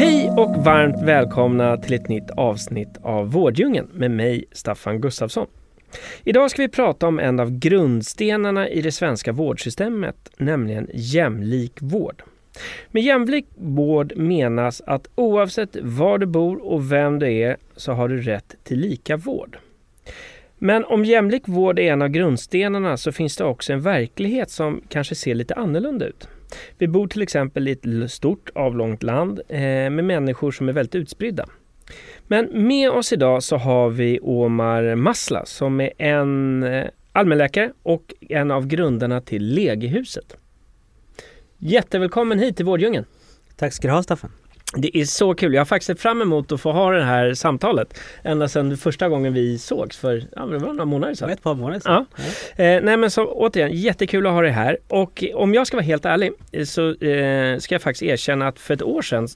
Hej 0.00 0.30
och 0.30 0.56
varmt 0.56 1.02
välkomna 1.02 1.76
till 1.76 1.94
ett 1.94 2.08
nytt 2.08 2.30
avsnitt 2.30 2.98
av 3.02 3.32
Vårddjungeln 3.32 3.88
med 3.92 4.10
mig, 4.10 4.44
Staffan 4.52 5.00
Gustafsson. 5.00 5.46
Idag 6.24 6.50
ska 6.50 6.62
vi 6.62 6.68
prata 6.68 7.06
om 7.06 7.18
en 7.18 7.40
av 7.40 7.58
grundstenarna 7.58 8.68
i 8.68 8.82
det 8.82 8.92
svenska 8.92 9.32
vårdsystemet, 9.32 10.30
nämligen 10.36 10.88
jämlik 10.94 11.72
vård. 11.80 12.22
Med 12.90 13.02
jämlik 13.02 13.46
vård 13.56 14.12
menas 14.16 14.82
att 14.86 15.08
oavsett 15.14 15.76
var 15.82 16.18
du 16.18 16.26
bor 16.26 16.64
och 16.64 16.92
vem 16.92 17.18
du 17.18 17.32
är 17.32 17.56
så 17.76 17.92
har 17.92 18.08
du 18.08 18.22
rätt 18.22 18.56
till 18.64 18.78
lika 18.78 19.16
vård. 19.16 19.58
Men 20.58 20.84
om 20.84 21.04
jämlik 21.04 21.48
vård 21.48 21.78
är 21.78 21.92
en 21.92 22.02
av 22.02 22.08
grundstenarna 22.08 22.96
så 22.96 23.12
finns 23.12 23.36
det 23.36 23.44
också 23.44 23.72
en 23.72 23.80
verklighet 23.80 24.50
som 24.50 24.82
kanske 24.88 25.14
ser 25.14 25.34
lite 25.34 25.54
annorlunda 25.54 26.06
ut. 26.06 26.28
Vi 26.78 26.88
bor 26.88 27.06
till 27.06 27.22
exempel 27.22 27.68
i 27.68 27.72
ett 27.72 28.10
stort 28.10 28.50
avlångt 28.54 29.02
land 29.02 29.40
eh, 29.48 29.60
med 29.60 30.04
människor 30.04 30.50
som 30.50 30.68
är 30.68 30.72
väldigt 30.72 30.94
utspridda. 30.94 31.46
Men 32.26 32.66
med 32.66 32.90
oss 32.90 33.12
idag 33.12 33.42
så 33.42 33.56
har 33.56 33.90
vi 33.90 34.18
Omar 34.22 34.94
Masla 34.94 35.46
som 35.46 35.80
är 35.80 35.90
en 35.98 36.62
eh, 36.62 36.86
allmänläkare 37.12 37.72
och 37.82 38.14
en 38.20 38.50
av 38.50 38.66
grundarna 38.66 39.20
till 39.20 39.44
Legehuset. 39.54 40.36
Jättevälkommen 41.58 42.38
hit 42.38 42.56
till 42.56 42.66
Vårddjungeln! 42.66 43.04
Tack 43.56 43.72
ska 43.72 43.88
du 43.88 43.94
ha 43.94 44.02
Staffan! 44.02 44.30
Det 44.76 44.98
är 44.98 45.04
så 45.04 45.34
kul. 45.34 45.54
Jag 45.54 45.60
har 45.60 45.64
faktiskt 45.64 45.86
sett 45.86 46.00
fram 46.00 46.22
emot 46.22 46.52
att 46.52 46.60
få 46.60 46.72
ha 46.72 46.90
det 46.90 47.04
här 47.04 47.34
samtalet 47.34 47.98
ända 48.22 48.48
sedan 48.48 48.76
första 48.76 49.08
gången 49.08 49.32
vi 49.32 49.58
sågs 49.58 49.96
för 49.96 50.24
ja, 50.36 50.46
det 50.46 50.58
var 50.58 50.68
några 50.68 50.84
månader 50.84 51.14
sedan. 51.14 51.30
Ett 51.30 51.42
par 51.42 51.54
månader 51.54 51.80
sedan. 51.80 52.06
Ja. 52.16 52.24
ja. 52.56 52.64
Eh, 52.64 52.82
nej 52.82 52.96
men 52.96 53.10
så 53.10 53.26
återigen, 53.26 53.72
jättekul 53.72 54.26
att 54.26 54.32
ha 54.32 54.42
dig 54.42 54.50
här. 54.50 54.78
Och 54.88 55.24
om 55.34 55.54
jag 55.54 55.66
ska 55.66 55.76
vara 55.76 55.84
helt 55.84 56.04
ärlig 56.04 56.32
så 56.64 56.88
eh, 56.88 57.58
ska 57.58 57.74
jag 57.74 57.82
faktiskt 57.82 58.02
erkänna 58.02 58.48
att 58.48 58.58
för 58.58 58.74
ett 58.74 58.82
år 58.82 59.02
sedan 59.02 59.28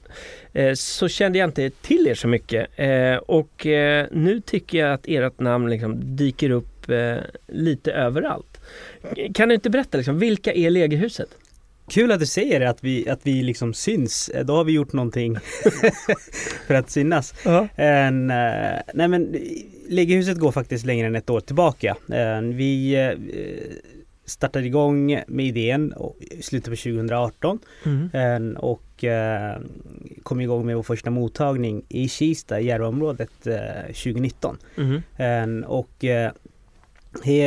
eh, 0.53 0.73
så 0.73 1.07
kände 1.07 1.39
jag 1.39 1.47
inte 1.47 1.69
till 1.69 2.07
er 2.07 2.15
så 2.15 2.27
mycket. 2.27 2.67
Eh, 2.75 3.15
och 3.15 3.65
eh, 3.65 4.07
nu 4.11 4.41
tycker 4.41 4.77
jag 4.77 4.93
att 4.93 5.07
ert 5.07 5.39
namn 5.39 5.69
liksom 5.69 6.15
dyker 6.15 6.49
upp 6.49 6.89
eh, 6.89 7.15
lite 7.47 7.91
överallt. 7.91 8.61
Kan 9.33 9.49
du 9.49 9.55
inte 9.55 9.69
berätta, 9.69 9.97
liksom, 9.97 10.19
vilka 10.19 10.53
är 10.53 10.69
Legehuset? 10.69 11.29
Kul 11.87 12.11
att 12.11 12.19
du 12.19 12.25
säger 12.25 12.59
det, 12.59 12.69
att 12.69 12.83
vi, 12.83 13.09
att 13.09 13.19
vi 13.23 13.43
liksom 13.43 13.73
syns. 13.73 14.31
Då 14.43 14.55
har 14.55 14.63
vi 14.63 14.71
gjort 14.71 14.93
någonting 14.93 15.37
för 16.67 16.73
att 16.73 16.89
synas. 16.89 17.33
Uh-huh. 17.43 17.69
En, 17.75 18.31
uh, 18.31 18.81
nej 18.93 19.07
men 19.07 19.35
Legehuset 19.89 20.37
går 20.37 20.51
faktiskt 20.51 20.85
längre 20.85 21.07
än 21.07 21.15
ett 21.15 21.29
år 21.29 21.39
tillbaka. 21.39 21.95
Uh, 22.09 22.55
vi 22.55 22.97
uh, 22.97 23.19
startade 24.25 24.65
igång 24.65 25.21
med 25.27 25.45
idén 25.45 25.93
i 26.31 26.41
slutet 26.41 26.69
på 26.69 26.75
2018 26.75 27.59
mm. 27.85 28.57
och 28.57 28.81
kom 30.23 30.41
igång 30.41 30.65
med 30.65 30.75
vår 30.75 30.83
första 30.83 31.09
mottagning 31.09 31.85
i 31.89 32.09
Kista, 32.09 32.59
Järvaområdet 32.59 33.31
2019. 33.87 34.57
Mm. 35.17 35.63
Och 35.63 36.05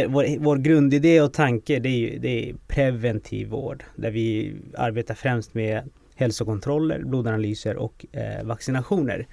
vår, 0.09 0.39
vår 0.39 0.57
grundidé 0.57 1.21
och 1.21 1.33
tanke 1.33 1.79
det 1.79 1.89
är, 1.89 2.19
det 2.19 2.51
är 2.51 2.55
preventiv 2.69 3.49
vård 3.49 3.85
där 3.97 4.11
vi 4.11 4.55
arbetar 4.77 5.15
främst 5.15 5.55
med 5.55 5.83
hälsokontroller, 6.15 7.03
blodanalyser 7.05 7.77
och 7.77 8.07
eh, 8.13 8.45
vaccinationer. 8.45 9.27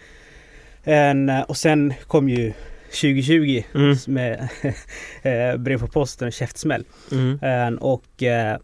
En, 0.84 1.30
och 1.48 1.58
sen 1.58 1.94
kom 2.08 2.30
ju 2.30 2.54
2020 3.02 3.64
mm. 3.76 3.98
med 4.08 4.50
eh, 5.24 5.58
brev 5.58 5.80
på 5.80 5.88
posten 5.88 6.28
och 6.28 6.34
käftsmäll. 6.34 6.86
Mm. 7.12 7.40
En, 7.42 7.78
och 7.78 8.24
eh, 8.24 8.58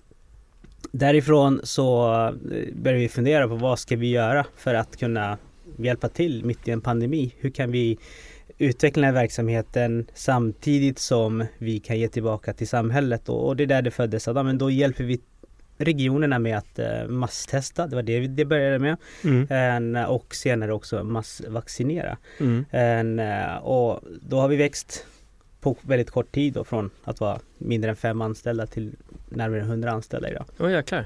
därifrån 0.92 1.62
så 1.64 2.14
eh, 2.26 2.74
började 2.76 3.02
vi 3.02 3.10
fundera 3.10 3.48
på 3.48 3.56
vad 3.56 3.80
ska 3.80 3.96
vi 3.96 4.10
göra 4.10 4.46
för 4.58 4.74
att 4.74 4.98
kunna 4.98 5.38
hjälpa 5.78 6.10
till 6.10 6.46
mitt 6.46 6.68
i 6.68 6.72
en 6.72 6.82
pandemi. 6.82 7.36
Hur 7.38 7.50
kan 7.50 7.72
vi 7.72 7.98
utveckla 8.62 9.02
den 9.02 9.16
här 9.16 9.22
verksamheten 9.22 10.08
samtidigt 10.14 11.00
som 11.00 11.46
vi 11.58 11.80
kan 11.80 12.00
ge 12.00 12.08
tillbaka 12.08 12.54
till 12.54 12.68
samhället 12.68 13.30
och, 13.30 13.56
det 13.56 13.64
är 13.64 13.68
där 13.68 13.82
det 13.82 13.92
föddes. 13.92 14.28
Att, 14.28 14.46
men 14.46 14.58
då 14.58 14.72
hjälper 14.72 15.04
vi 15.04 15.20
regionerna 15.78 16.40
med 16.40 16.58
att 16.58 16.80
uh, 16.80 17.08
masstesta, 17.08 17.88
det 17.88 17.96
var 17.96 18.04
det 18.04 18.28
det 18.28 18.46
började 18.46 18.80
med. 18.80 18.98
Mm. 19.24 19.48
En, 19.50 20.06
och 20.06 20.36
senare 20.36 20.74
också 20.74 21.04
massvaccinera. 21.04 22.18
Mm. 22.40 22.66
En, 22.72 23.20
uh, 23.20 23.58
och 23.58 24.00
då 24.22 24.40
har 24.40 24.48
vi 24.48 24.56
växt 24.56 25.06
på 25.62 25.78
väldigt 25.82 26.12
kort 26.12 26.32
tid 26.32 26.54
då, 26.54 26.64
från 26.64 26.90
att 27.04 27.20
vara 27.20 27.40
mindre 27.58 27.90
än 27.90 27.96
fem 27.96 28.22
anställda 28.22 28.68
till 28.68 28.96
närmare 29.30 29.62
100 29.62 29.92
anställda 29.92 30.30
idag. 30.30 30.46
Åh 30.60 30.66
oh, 30.66 30.72
jäklar. 30.72 31.06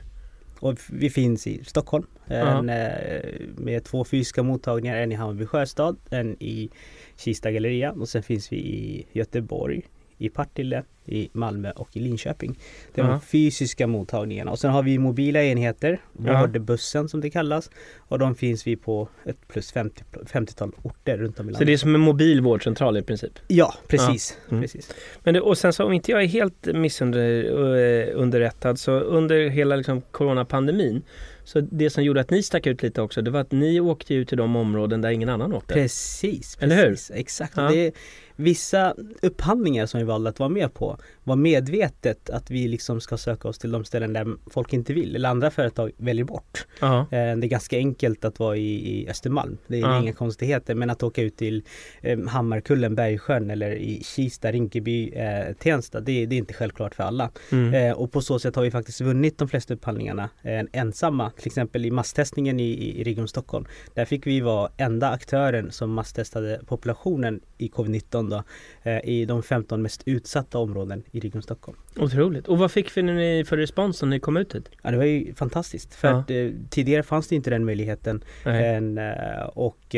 Och 0.60 0.80
vi 0.90 1.10
finns 1.10 1.48
i 1.48 1.64
Stockholm 1.64 2.08
en, 2.26 2.70
uh-huh. 2.70 3.60
med 3.60 3.84
två 3.84 4.06
fysiska 4.06 4.44
mottagningar, 4.44 4.98
en 4.98 5.12
i 5.12 5.16
Hammarby 5.16 5.46
sjöstad, 5.46 5.98
en 6.10 6.44
i 6.44 6.70
Kista 7.18 7.52
galleria 7.52 7.92
och 7.92 8.10
sen 8.10 8.24
finns 8.24 8.52
vi 8.52 8.58
i 8.58 9.08
Göteborg, 9.12 9.82
i 10.18 10.30
Partille, 10.30 10.84
i 11.06 11.30
Malmö 11.34 11.72
och 11.72 11.90
i 11.94 12.00
Linköping. 12.00 12.59
Det 12.94 13.02
är 13.02 13.06
uh 13.06 13.12
-huh. 13.12 13.14
de 13.14 13.22
fysiska 13.22 13.88
mottagningarna 13.88 14.52
och 14.52 14.59
sen 14.59 14.72
har 14.72 14.84
vi 14.84 14.98
mobila 14.98 15.44
enheter, 15.44 16.00
Vårdbussen 16.14 17.09
som 17.09 17.22
det 17.22 17.30
kallas. 17.30 17.70
Och 17.98 18.20
de 18.20 18.36
finns 18.36 18.68
vi 18.68 18.76
på 18.76 19.08
ett 19.26 19.48
plus 19.48 19.72
50, 19.72 20.03
50-tal 20.12 20.72
orter 20.84 21.18
runt 21.18 21.40
om 21.40 21.46
i 21.46 21.52
landet. 21.52 21.58
Så 21.58 21.64
det 21.64 21.74
är 21.74 21.78
som 21.78 21.96
en 21.96 22.02
mobil 22.02 22.42
vårdcentral 22.42 22.98
i 22.98 23.02
princip? 23.02 23.40
Ja, 23.48 23.74
precis. 23.88 24.38
Ja. 24.46 24.52
Mm. 24.52 24.62
precis. 24.62 24.94
Men 25.24 25.34
det, 25.34 25.42
och 25.42 25.58
sen 25.58 25.74
så 25.74 25.86
om 25.86 25.94
inte 25.94 26.12
jag 26.12 26.24
är 26.24 26.28
helt 26.28 26.66
missunderrättad 26.66 28.72
eh, 28.72 28.76
så 28.76 28.92
under 28.92 29.50
hela 29.50 29.76
liksom, 29.76 30.02
coronapandemin 30.02 31.02
så 31.46 31.62
det 31.62 31.90
som 31.90 32.04
gjorde 32.04 32.22
att 32.22 32.30
ni 32.30 32.44
stack 32.44 32.68
ut 32.68 32.84
lite 32.84 33.02
också, 33.02 33.22
det 33.22 33.32
var 33.32 33.40
att 33.40 33.52
ni 33.52 33.80
åkte 33.80 34.14
ut 34.14 34.30
till 34.30 34.38
de 34.38 34.56
områden 34.56 35.02
där 35.02 35.10
ingen 35.10 35.30
annan 35.30 35.54
åkte. 35.54 35.74
Precis, 35.74 36.58
Eller 36.60 36.84
precis. 36.84 37.12
hur? 37.12 37.18
Exakt. 37.18 37.54
Ja. 37.58 37.70
Det, 37.72 37.96
vissa 38.36 38.96
upphandlingar 39.22 39.86
som 39.86 40.00
vi 40.00 40.04
valde 40.04 40.30
att 40.30 40.40
vara 40.40 40.50
med 40.50 40.74
på 40.74 40.98
var 41.24 41.36
medvetet 41.36 42.30
att 42.30 42.52
vi 42.52 42.68
liksom 42.68 43.02
ska 43.02 43.18
söka 43.18 43.48
oss 43.48 43.58
till 43.58 43.72
de 43.72 43.86
ställen 43.86 44.14
där 44.14 44.28
folk 44.50 44.74
inte 44.74 44.94
vill 44.94 45.16
eller 45.16 45.30
andra 45.30 45.52
företag 45.52 45.92
väljer 45.98 46.26
bort. 46.26 46.66
Uh-huh. 46.80 47.06
Det 47.10 47.18
är 47.18 47.50
ganska 47.50 47.78
enkelt 47.78 48.26
att 48.26 48.40
vara 48.40 48.58
i, 48.58 49.00
i 49.00 49.10
Östermalm. 49.10 49.58
Det 49.68 49.80
är 49.80 49.84
uh-huh. 49.84 50.02
inga 50.02 50.14
konstigheter 50.14 50.76
men 50.76 50.90
att 50.90 51.04
åka 51.04 51.22
ut 51.22 51.38
till 51.38 51.64
eh, 52.02 52.20
Hammarkullen, 52.28 52.96
Bergsjön 52.96 53.52
eller 53.52 53.72
i 53.72 54.04
Kista, 54.04 54.52
Rinkeby, 54.52 55.10
eh, 55.10 55.54
Tensta 55.54 56.00
det, 56.00 56.26
det, 56.26 56.36
är 56.36 56.38
inte 56.38 56.54
självklart 56.54 56.96
för 56.96 57.04
alla. 57.04 57.32
Mm. 57.52 57.74
Eh, 57.74 57.98
och 57.98 58.12
på 58.12 58.22
så 58.22 58.40
sätt 58.40 58.56
har 58.56 58.64
vi 58.64 58.72
faktiskt 58.72 59.02
vunnit 59.02 59.38
de 59.38 59.48
flesta 59.48 59.74
upphandlingarna 59.74 60.30
eh, 60.44 60.64
ensamma. 60.72 61.32
Till 61.38 61.47
exempel 61.47 61.85
i 61.85 61.91
masstestningen 61.91 62.59
i, 62.59 63.00
i, 63.00 63.03
Region 63.03 63.28
Stockholm. 63.28 63.66
Där 63.94 64.06
fick 64.06 64.28
vi 64.28 64.41
vara 64.41 64.72
enda 64.78 65.09
aktören 65.09 65.72
som 65.72 65.94
masstestade 65.94 66.62
populationen 66.66 67.41
i 67.57 67.68
covid-19 67.68 68.29
då, 68.29 68.44
eh, 68.84 69.09
i 69.09 69.25
de 69.25 69.44
15 69.44 69.81
mest 69.81 70.01
utsatta 70.06 70.57
områden 70.57 71.03
i 71.12 71.20
Region 71.20 71.41
Stockholm. 71.41 71.78
Otroligt. 71.99 72.47
Och 72.47 72.58
vad 72.58 72.72
fick 72.72 72.96
ni 72.96 73.43
för 73.47 73.58
respons 73.58 74.02
när 74.02 74.09
ni 74.09 74.20
kom 74.20 74.37
ut 74.37 74.55
hit? 74.55 74.70
Ja, 74.82 74.91
det 74.91 74.97
var 74.97 75.05
ju 75.05 75.34
fantastiskt. 75.34 75.93
För 75.96 76.08
ja. 76.08 76.20
att, 76.20 76.32
eh, 76.32 76.49
tidigare 76.70 77.03
fanns 77.03 77.28
det 77.28 77.35
inte 77.35 77.49
den 77.49 77.66
möjligheten. 77.66 78.23
En, 78.43 78.97
eh, 78.97 79.43
och 79.53 79.96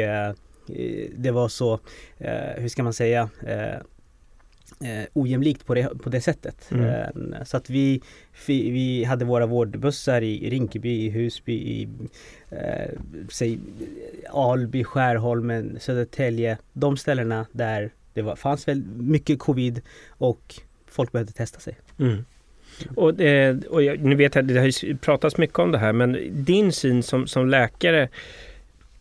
det 1.15 1.31
var 1.31 1.47
så, 1.47 1.79
hur 2.55 2.67
ska 2.67 2.83
man 2.83 2.93
säga, 2.93 3.29
eh, 4.79 5.05
ojämlikt 5.13 5.65
på 5.65 5.73
det, 5.73 5.89
på 6.03 6.09
det 6.09 6.21
sättet. 6.21 6.71
Mm. 6.71 7.35
Så 7.45 7.57
att 7.57 7.69
vi, 7.69 8.01
vi 8.47 9.03
hade 9.03 9.25
våra 9.25 9.45
vårdbussar 9.45 10.21
i 10.21 10.49
Rinkeby, 10.49 11.05
i 11.05 11.09
Husby, 11.09 11.53
i 11.53 11.87
eh, 12.49 12.91
säg, 13.29 13.59
Alby, 14.29 14.83
Skärholmen, 14.83 15.77
Södertälje. 15.79 16.57
De 16.73 16.97
ställena 16.97 17.45
där 17.51 17.91
det 18.13 18.21
var, 18.21 18.35
fanns 18.35 18.67
väl 18.67 18.83
mycket 18.97 19.39
covid 19.39 19.81
och 20.09 20.55
folk 20.85 21.11
behövde 21.11 21.33
testa 21.33 21.59
sig. 21.59 21.77
Mm. 21.99 22.25
Och, 22.95 23.13
och 23.69 23.83
jag, 23.83 23.99
nu 23.99 24.15
vet 24.15 24.35
jag, 24.35 24.45
det 24.45 24.59
har 24.59 24.83
ju 24.83 24.97
pratats 24.97 25.37
mycket 25.37 25.59
om 25.59 25.71
det 25.71 25.77
här, 25.77 25.93
men 25.93 26.17
din 26.45 26.71
syn 26.71 27.03
som, 27.03 27.27
som 27.27 27.49
läkare 27.49 28.09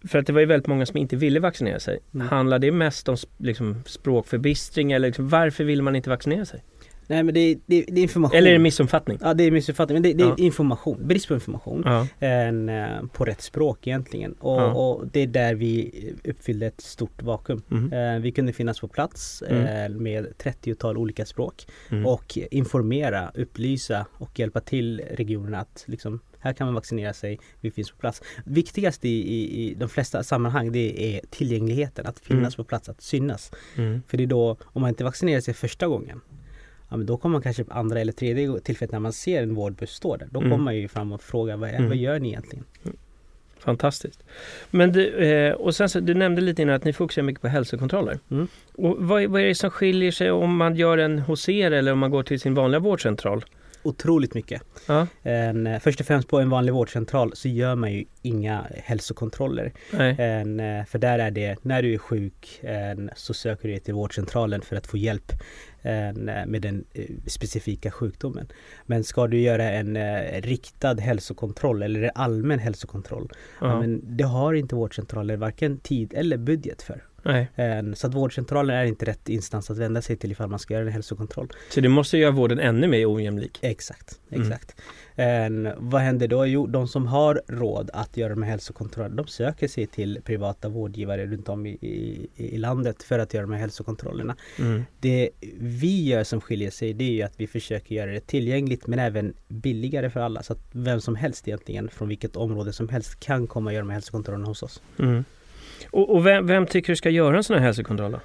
för 0.08 0.18
att 0.18 0.26
det 0.26 0.32
var 0.32 0.40
ju 0.40 0.46
väldigt 0.46 0.66
många 0.66 0.86
som 0.86 0.96
inte 0.96 1.16
ville 1.16 1.40
vaccinera 1.40 1.80
sig. 1.80 1.98
Mm. 2.14 2.28
Handlar 2.28 2.58
det 2.58 2.72
mest 2.72 3.08
om 3.08 3.16
liksom, 3.38 3.82
språkförbistring 3.86 4.92
eller 4.92 5.08
liksom, 5.08 5.28
varför 5.28 5.64
vill 5.64 5.82
man 5.82 5.96
inte 5.96 6.10
vaccinera 6.10 6.44
sig? 6.44 6.62
Nej 7.08 7.22
men 7.22 7.34
det 7.34 7.40
är, 7.40 7.56
det, 7.66 7.84
det 7.88 8.00
är 8.00 8.02
information. 8.02 8.36
Eller 8.38 8.48
är 8.48 8.52
det 8.52 8.58
missuppfattning? 8.58 9.18
Ja 9.22 9.34
det 9.34 9.44
är 9.44 9.50
missuppfattning. 9.50 9.94
Men 9.94 10.02
det, 10.02 10.12
det 10.12 10.22
är 10.24 10.28
Ja. 10.28 10.34
information, 10.38 11.06
brist 11.06 11.28
på 11.28 11.34
information. 11.34 11.82
Ja. 11.84 12.06
En, 12.26 12.68
eh, 12.68 12.86
på 13.12 13.24
rätt 13.24 13.40
språk 13.42 13.86
egentligen. 13.86 14.32
Och, 14.32 14.60
Ja. 14.60 14.72
och 14.72 15.06
det 15.12 15.20
är 15.20 15.26
där 15.26 15.54
vi 15.54 15.90
uppfyllde 16.24 16.66
ett 16.66 16.80
stort 16.80 17.22
vakuum. 17.22 17.62
Mm. 17.70 18.22
Vi 18.22 18.32
kunde 18.32 18.52
finnas 18.52 18.80
på 18.80 18.88
plats 18.88 19.42
Mm. 19.48 19.92
eh, 19.92 19.98
med 20.00 20.26
30-tal 20.38 20.96
olika 20.98 21.24
språk 21.26 21.66
Mm. 21.90 22.06
och 22.06 22.38
informera, 22.50 23.30
upplysa 23.34 24.06
och 24.12 24.38
hjälpa 24.38 24.60
till 24.60 25.02
regionerna 25.10 25.60
att 25.60 25.84
liksom, 25.86 26.20
här 26.46 26.52
kan 26.52 26.66
man 26.66 26.74
vaccinera 26.74 27.12
sig, 27.12 27.38
vi 27.60 27.70
finns 27.70 27.90
på 27.90 27.96
plats. 27.96 28.22
Viktigast 28.44 29.04
i, 29.04 29.08
i, 29.08 29.70
i 29.70 29.74
de 29.74 29.88
flesta 29.88 30.22
sammanhang 30.22 30.72
det 30.72 31.16
är 31.16 31.20
tillgängligheten, 31.30 32.06
att 32.06 32.18
finnas 32.18 32.54
Mm. 32.54 32.64
på 32.64 32.64
plats, 32.64 32.88
att 32.88 33.00
synas. 33.02 33.52
Mm. 33.76 34.02
För 34.08 34.16
det 34.16 34.22
är 34.22 34.26
då, 34.26 34.56
om 34.64 34.80
man 34.82 34.88
inte 34.88 35.04
vaccinerar 35.04 35.40
sig 35.40 35.54
första 35.54 35.86
gången 35.86 36.20
Ja, 36.90 36.96
men 36.96 37.06
då 37.06 37.16
kommer 37.16 37.32
man 37.32 37.42
kanske 37.42 37.64
på 37.64 37.74
andra 37.74 38.00
eller 38.00 38.12
tredje 38.12 38.60
tillfället 38.60 38.92
när 38.92 38.98
man 38.98 39.12
ser 39.12 39.42
en 39.42 39.54
vårdbuss 39.54 39.90
stå 39.90 40.16
där. 40.16 40.28
Då 40.30 40.40
Mm. 40.40 40.50
kommer 40.50 40.64
man 40.64 40.76
ju 40.76 40.88
fram 40.88 41.12
och 41.12 41.22
frågar 41.22 41.56
vad, 41.56 41.68
är, 41.70 41.74
Mm. 41.74 41.88
vad 41.88 41.96
gör 41.96 42.18
ni 42.18 42.28
egentligen? 42.28 42.64
Fantastiskt. 43.58 44.22
Men 44.70 44.92
du, 44.92 45.08
eh, 45.14 45.52
och 45.54 45.74
sen 45.74 45.88
så, 45.88 46.00
du 46.00 46.14
nämnde 46.14 46.40
lite 46.42 46.62
innan 46.62 46.74
att 46.74 46.84
ni 46.84 46.92
fokuserar 46.92 47.24
mycket 47.24 47.42
på 47.42 47.48
hälsokontroller. 47.48 48.18
Mm. 48.30 48.48
Och 48.74 48.96
vad, 48.98 49.22
är- 49.22 49.28
vad 49.28 49.40
är 49.42 49.46
det 49.46 49.54
som 49.54 49.70
skiljer 49.70 50.10
sig 50.12 50.30
om 50.30 50.56
man 50.56 50.76
gör 50.76 50.98
en 50.98 51.18
hos 51.18 51.48
er 51.48 51.70
eller 51.70 51.92
om 51.92 51.98
man 51.98 52.10
går 52.10 52.22
till 52.22 52.40
sin 52.40 52.54
vanliga 52.54 52.78
vårdcentral? 52.80 53.44
Otroligt 53.82 54.34
mycket. 54.34 54.62
Ja, 54.86 55.06
En, 55.22 55.66
eh, 55.66 55.80
först 55.80 56.00
och 56.00 56.06
främst 56.06 56.28
på 56.28 56.38
en 56.38 56.50
vanlig 56.50 56.72
vårdcentral 56.72 57.32
så 57.34 57.48
gör 57.48 57.74
man 57.74 57.92
ju 57.92 58.04
inga 58.22 58.66
hälsokontroller. 58.74 59.72
En, 60.18 60.60
eh, 60.60 60.84
för 60.84 60.98
där 60.98 61.18
är 61.18 61.30
det, 61.30 61.56
när 61.62 61.82
du 61.82 61.94
är 61.94 61.98
sjuk 61.98 62.60
en, 62.62 63.10
så 63.16 63.34
söker 63.34 63.68
du 63.68 63.74
dig 63.74 63.80
till 63.80 63.94
vårdcentralen 63.94 64.62
för 64.62 64.76
att 64.76 64.86
få 64.86 64.96
hjälp 64.96 65.32
eh, 65.82 66.12
med 66.46 66.62
den 66.62 66.84
specifika 67.26 67.90
sjukdomen. 67.90 68.48
Men 68.86 69.04
ska 69.04 69.26
du 69.26 69.40
göra 69.40 69.70
en 69.70 69.96
riktad 70.42 70.94
hälsokontroll 70.94 71.82
eller 71.82 72.02
en 72.02 72.10
allmän 72.14 72.58
hälsokontroll. 72.58 73.32
Ja, 73.60 73.80
men 73.80 74.16
det 74.16 74.24
har 74.24 74.54
inte 74.54 74.74
vårdcentraler 74.74 75.36
varken 75.36 75.78
tid 75.78 76.14
eller 76.16 76.36
budget 76.36 76.82
för. 76.82 77.02
Nej. 77.26 77.50
En, 77.54 77.96
så 77.96 78.06
att 78.06 78.14
vårdcentralen 78.14 78.76
är 78.76 78.84
inte 78.84 79.04
rätt 79.06 79.28
instans 79.28 79.70
att 79.70 79.78
vända 79.78 80.02
sig 80.02 80.16
till 80.16 80.32
ifall 80.32 80.48
man 80.48 80.58
ska 80.58 80.74
göra 80.74 80.84
en 80.84 80.92
hälsokontroll. 80.92 81.48
Så 81.70 81.80
det 81.80 81.88
måste 81.88 82.18
göra 82.18 82.30
vården 82.30 82.58
ännu 82.58 82.88
mer 82.88 83.14
ojämlik. 83.14 83.58
Exakt, 83.60 84.20
Mm. 84.30 84.42
exakt. 84.42 84.76
En, 85.14 85.68
vad 85.76 86.00
händer 86.00 86.28
då? 86.28 86.46
Jo, 86.46 86.66
de 86.66 86.88
som 86.88 87.06
har 87.06 87.42
råd 87.48 87.90
att 87.92 88.16
göra 88.16 88.28
de 88.28 88.42
här 88.42 88.50
hälsokontrollerna, 88.50 89.14
de 89.16 89.26
söker 89.26 89.68
sig 89.68 89.86
till 89.86 90.20
privata 90.24 90.68
vårdgivare 90.68 91.26
runt 91.26 91.48
om 91.48 91.66
i, 91.66 91.70
i, 91.70 92.28
i 92.36 92.58
landet 92.58 93.02
för 93.02 93.18
att 93.18 93.34
göra 93.34 93.42
de 93.46 93.52
här 93.52 93.60
hälsokontrollerna. 93.60 94.36
Mm. 94.58 94.84
Det 95.00 95.30
vi 95.58 96.04
gör 96.04 96.24
som 96.24 96.40
skiljer 96.40 96.70
sig, 96.70 96.92
det 96.92 97.04
är 97.04 97.12
ju 97.12 97.22
att 97.22 97.34
vi 97.40 97.46
försöker 97.46 97.94
göra 97.94 98.10
det 98.12 98.26
tillgängligt 98.26 98.86
men 98.86 98.98
även 98.98 99.34
billigare 99.48 100.10
för 100.10 100.20
alla. 100.20 100.42
Så 100.42 100.52
att 100.52 100.60
vem 100.72 101.00
som 101.00 101.14
helst 101.16 101.48
egentligen, 101.48 101.88
från 101.88 102.08
vilket 102.08 102.36
område 102.36 102.72
som 102.72 102.88
helst, 102.88 103.20
kan 103.20 103.46
komma 103.46 103.70
och 103.70 103.74
göra 103.74 103.82
de 103.82 103.88
här 103.90 103.94
hälsokontrollerna 103.94 104.46
hos 104.46 104.62
oss. 104.62 104.82
Mm. 104.98 105.24
Och, 105.90 106.14
och 106.14 106.26
vem, 106.26 106.46
vem 106.46 106.66
tycker 106.66 106.92
du 106.92 106.96
ska 106.96 107.10
göra 107.10 107.36
en 107.36 107.44
sån 107.44 107.56
här 107.56 107.62
hälsokontroll 107.64 108.12
då? 108.12 108.20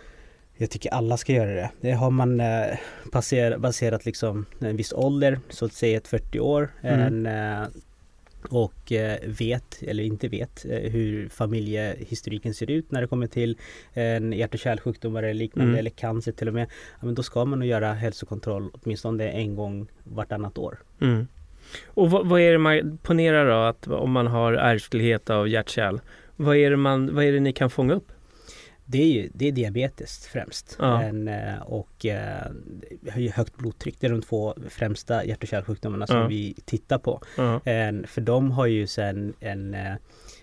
Jag 0.57 0.69
tycker 0.69 0.89
alla 0.89 1.17
ska 1.17 1.33
göra 1.33 1.53
det. 1.53 1.69
Det 1.81 1.91
har 1.91 2.11
man 2.11 2.39
eh, 2.39 2.77
baser, 3.11 3.57
baserat 3.57 4.05
liksom 4.05 4.45
en 4.59 4.77
viss 4.77 4.93
ålder, 4.93 5.39
så 5.49 5.65
att 5.65 5.73
säga 5.73 5.97
ett 5.97 6.07
40 6.07 6.39
år. 6.39 6.69
Mm. 6.81 7.25
En, 7.25 7.25
eh, 7.61 7.67
och 8.49 8.91
eh, 8.91 9.17
vet, 9.27 9.83
eller 9.83 10.03
inte 10.03 10.27
vet, 10.27 10.65
eh, 10.65 10.91
hur 10.91 11.29
familjehistoriken 11.29 12.53
ser 12.53 12.71
ut 12.71 12.91
när 12.91 13.01
det 13.01 13.07
kommer 13.07 13.27
till 13.27 13.57
en 13.93 14.33
hjärt 14.33 14.53
och 14.53 14.59
kärlsjukdomar 14.59 15.23
eller 15.23 15.33
liknande, 15.33 15.69
Mm. 15.69 15.79
eller 15.79 15.89
cancer 15.89 16.31
till 16.31 16.47
och 16.47 16.53
med. 16.53 16.67
Ja, 16.99 17.05
men 17.05 17.15
då 17.15 17.23
ska 17.23 17.45
man 17.45 17.59
nog 17.59 17.67
göra 17.67 17.93
hälsokontroll 17.93 18.69
åtminstone 18.73 19.29
en 19.29 19.55
gång 19.55 19.87
vartannat 20.03 20.57
år. 20.57 20.79
Mm. 21.01 21.27
Och 21.87 22.11
vad, 22.11 22.27
vad 22.27 22.41
är 22.41 22.51
det 22.51 22.57
man, 22.57 22.97
ponera 23.03 23.43
då 23.43 23.67
att 23.69 23.87
om 23.87 24.11
man 24.11 24.27
har 24.27 24.53
ärftlighet 24.53 25.29
av 25.29 25.49
hjärt-kärl, 25.49 25.99
vad 26.35 26.55
är, 26.57 26.69
det 26.71 26.77
man, 26.77 27.15
vad 27.15 27.23
är 27.25 27.31
det 27.31 27.39
ni 27.39 27.53
kan 27.53 27.69
fånga 27.69 27.93
upp? 27.93 28.11
Det 28.85 29.01
är 29.01 29.07
ju 29.07 29.29
det 29.33 29.47
är 29.47 29.51
diabetes 29.51 30.27
främst 30.27 30.75
Ja. 30.79 31.01
en, 31.03 31.27
eh, 31.27 31.61
och 31.61 32.05
eh, 32.05 32.51
högt 33.33 33.57
blodtryck. 33.57 33.95
Det 33.99 34.07
är 34.07 34.11
de 34.11 34.21
två 34.21 34.55
främsta 34.69 35.25
hjärt 35.25 35.43
och 35.43 35.49
kärlsjukdomarna 35.49 36.07
som 36.07 36.17
Ja. 36.17 36.27
vi 36.27 36.53
tittar 36.65 36.97
på. 36.99 37.21
Ja. 37.37 37.61
En, 37.65 38.07
för 38.07 38.21
de 38.21 38.51
har 38.51 38.65
ju 38.65 38.87
sen 38.87 39.33
en, 39.39 39.73
eh, 39.73 39.93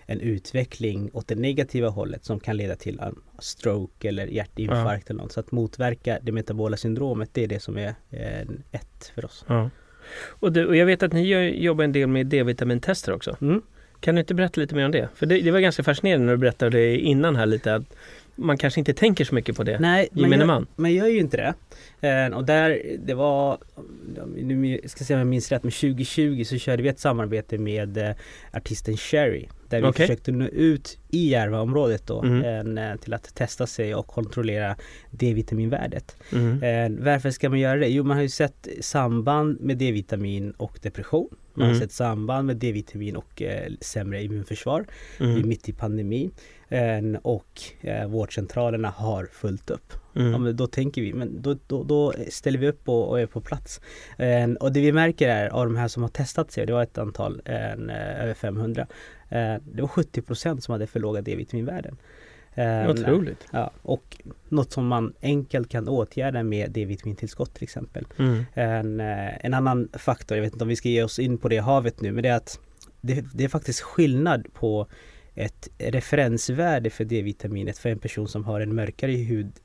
en 0.05 0.19
utveckling 0.19 1.09
åt 1.13 1.27
det 1.27 1.35
negativa 1.35 1.89
hållet 1.89 2.25
som 2.25 2.39
kan 2.39 2.57
leda 2.57 2.75
till 2.75 2.99
en 2.99 3.15
stroke 3.39 4.07
eller 4.07 4.27
hjärtinfarkt 4.27 5.09
eller 5.09 5.21
något. 5.23 5.31
Så 5.31 5.39
att 5.39 5.51
motverka 5.51 6.19
det 6.21 6.31
metabola 6.31 6.77
syndromet 6.77 7.29
det 7.33 7.43
är 7.43 7.47
det 7.47 7.59
som 7.59 7.77
är 7.77 7.95
ett 8.71 9.11
för 9.15 9.25
oss. 9.25 9.45
Och, 10.27 10.51
du, 10.51 10.65
och 10.65 10.75
jag 10.75 10.85
vet 10.85 11.03
att 11.03 11.13
ni 11.13 11.33
jobbar 11.63 11.83
en 11.83 11.91
del 11.91 12.07
med 12.07 12.27
D-vitamintester 12.27 13.13
också. 13.13 13.37
Mm. 13.41 13.61
Kan 13.99 14.15
du 14.15 14.21
inte 14.21 14.33
berätta 14.33 14.61
lite 14.61 14.75
mer 14.75 14.85
om 14.85 14.91
det? 14.91 15.09
För 15.15 15.25
det, 15.25 15.41
det 15.41 15.51
var 15.51 15.59
ganska 15.59 15.83
fascinerande 15.83 16.25
när 16.25 16.33
du 16.33 16.37
berättade 16.37 16.77
det 16.77 16.97
innan 16.97 17.35
här 17.35 17.45
lite 17.45 17.75
att 17.75 17.83
man 18.35 18.57
kanske 18.57 18.79
inte 18.81 18.93
tänker 18.93 19.25
så 19.25 19.35
mycket 19.35 19.55
på 19.55 19.63
det. 19.63 19.79
Nej, 19.79 20.09
man 20.11 20.31
gör, 20.31 20.45
man. 20.45 20.67
man 20.75 20.93
gör 20.93 21.07
ju 21.07 21.19
inte 21.19 21.37
det. 21.37 21.53
Eh, 22.07 22.37
och 22.37 22.45
där, 22.45 22.81
det 22.99 23.13
var, 23.13 23.57
nu 24.35 24.81
ska 24.85 25.03
se 25.03 25.13
om 25.13 25.19
jag 25.19 25.27
minns 25.27 25.51
rätt, 25.51 25.63
men 25.63 25.71
2020 25.71 26.43
så 26.43 26.57
körde 26.57 26.83
vi 26.83 26.89
ett 26.89 26.99
samarbete 26.99 27.57
med 27.57 27.97
eh, 27.97 28.15
artisten 28.53 28.97
Sherry. 28.97 29.47
Där 29.69 29.81
vi 29.81 29.91
försökte 29.93 30.31
nå 30.31 30.45
ut 30.45 30.97
i 31.09 31.29
Järvaområdet 31.29 32.07
då 32.07 32.21
Mm. 32.23 32.43
en, 32.45 32.77
eh, 32.77 32.95
till 32.95 33.13
att 33.13 33.35
testa 33.35 33.67
sig 33.67 33.95
och 33.95 34.07
kontrollera 34.07 34.75
D-vitaminvärdet. 35.11 36.15
Mm. 36.33 37.03
Varför 37.03 37.31
ska 37.31 37.49
man 37.49 37.59
göra 37.59 37.79
det? 37.79 37.87
Jo, 37.87 38.03
man 38.03 38.15
har 38.17 38.21
ju 38.23 38.29
sett 38.29 38.67
samband 38.81 39.61
med 39.61 39.77
D-vitamin 39.77 40.51
och 40.51 40.79
depression. 40.81 41.29
Man 41.53 41.65
Mm. 41.67 41.75
har 41.75 41.81
sett 41.81 41.91
samband 41.91 42.47
med 42.47 42.57
D-vitamin 42.57 43.15
och 43.15 43.41
eh, 43.41 43.71
sämre 43.81 44.23
immunförsvar. 44.23 44.85
Vi 45.19 45.25
är 45.25 45.29
Mm. 45.35 45.49
mitt 45.49 45.69
i 45.69 45.73
pandemin. 45.73 46.31
Eh, 46.69 47.01
och 47.21 47.61
eh, 47.81 48.07
vårdcentralerna 48.07 48.89
har 48.89 49.25
fullt 49.25 49.69
upp. 49.69 49.93
Ja, 50.13 50.21
Mm. 50.21 50.43
men 50.43 50.55
då 50.55 50.67
tänker 50.67 51.01
vi, 51.01 51.13
men 51.13 51.41
då, 51.41 51.57
då, 51.67 51.83
då 51.83 52.13
ställer 52.29 52.59
vi 52.59 52.67
upp 52.67 52.89
och, 52.89 53.09
och 53.09 53.19
är 53.21 53.25
på 53.25 53.41
plats. 53.41 53.81
Eh, 54.17 54.49
och 54.59 54.71
det 54.73 54.81
vi 54.81 54.91
märker 54.91 55.29
är 55.29 55.49
av 55.49 55.65
de 55.65 55.75
här 55.75 55.87
som 55.87 56.03
har 56.03 56.09
testat 56.09 56.51
sig, 56.51 56.65
det 56.65 56.73
var 56.73 56.83
ett 56.83 56.97
antal, 56.97 57.41
en, 57.45 57.89
över 57.89 58.33
500. 58.33 58.87
Eh, 59.29 59.55
det 59.73 59.81
var 59.81 59.87
70% 59.87 60.59
som 60.59 60.71
hade 60.71 60.87
för 60.87 60.99
låga 60.99 61.21
D-vitaminvärden. 61.21 61.97
Eh, 62.53 62.89
Otroligt. 62.89 63.45
Ja, 63.51 63.71
och 63.81 64.17
något 64.49 64.71
som 64.71 64.87
man 64.87 65.13
enkelt 65.21 65.69
kan 65.69 65.87
åtgärda 65.87 66.43
med 66.43 66.71
D-vitamintillskott 66.71 67.53
till 67.53 67.63
exempel. 67.63 68.05
Mm. 68.17 68.45
En, 68.53 68.99
eh, 68.99 69.45
en 69.45 69.53
annan 69.53 69.89
faktor, 69.93 70.37
jag 70.37 70.43
vet 70.43 70.53
inte 70.53 70.63
om 70.63 70.69
vi 70.69 70.75
ska 70.75 70.89
ge 70.89 71.03
oss 71.03 71.19
in 71.19 71.37
på 71.37 71.49
det 71.49 71.57
havet 71.57 72.01
nu, 72.01 72.11
men 72.11 72.23
det 72.23 72.29
är 72.29 72.35
att 72.35 72.59
det, 73.01 73.25
det 73.33 73.43
är 73.43 73.49
faktiskt 73.49 73.81
skillnad 73.81 74.53
på 74.53 74.87
ett 75.39 75.69
referensvärde 75.77 76.89
för 76.89 77.05
D-vitaminet 77.05 77.77
för 77.77 77.89
en 77.89 77.99
person 77.99 78.27
som 78.27 78.43
har 78.43 78.61
en 78.61 78.75
mörkare 78.75 79.11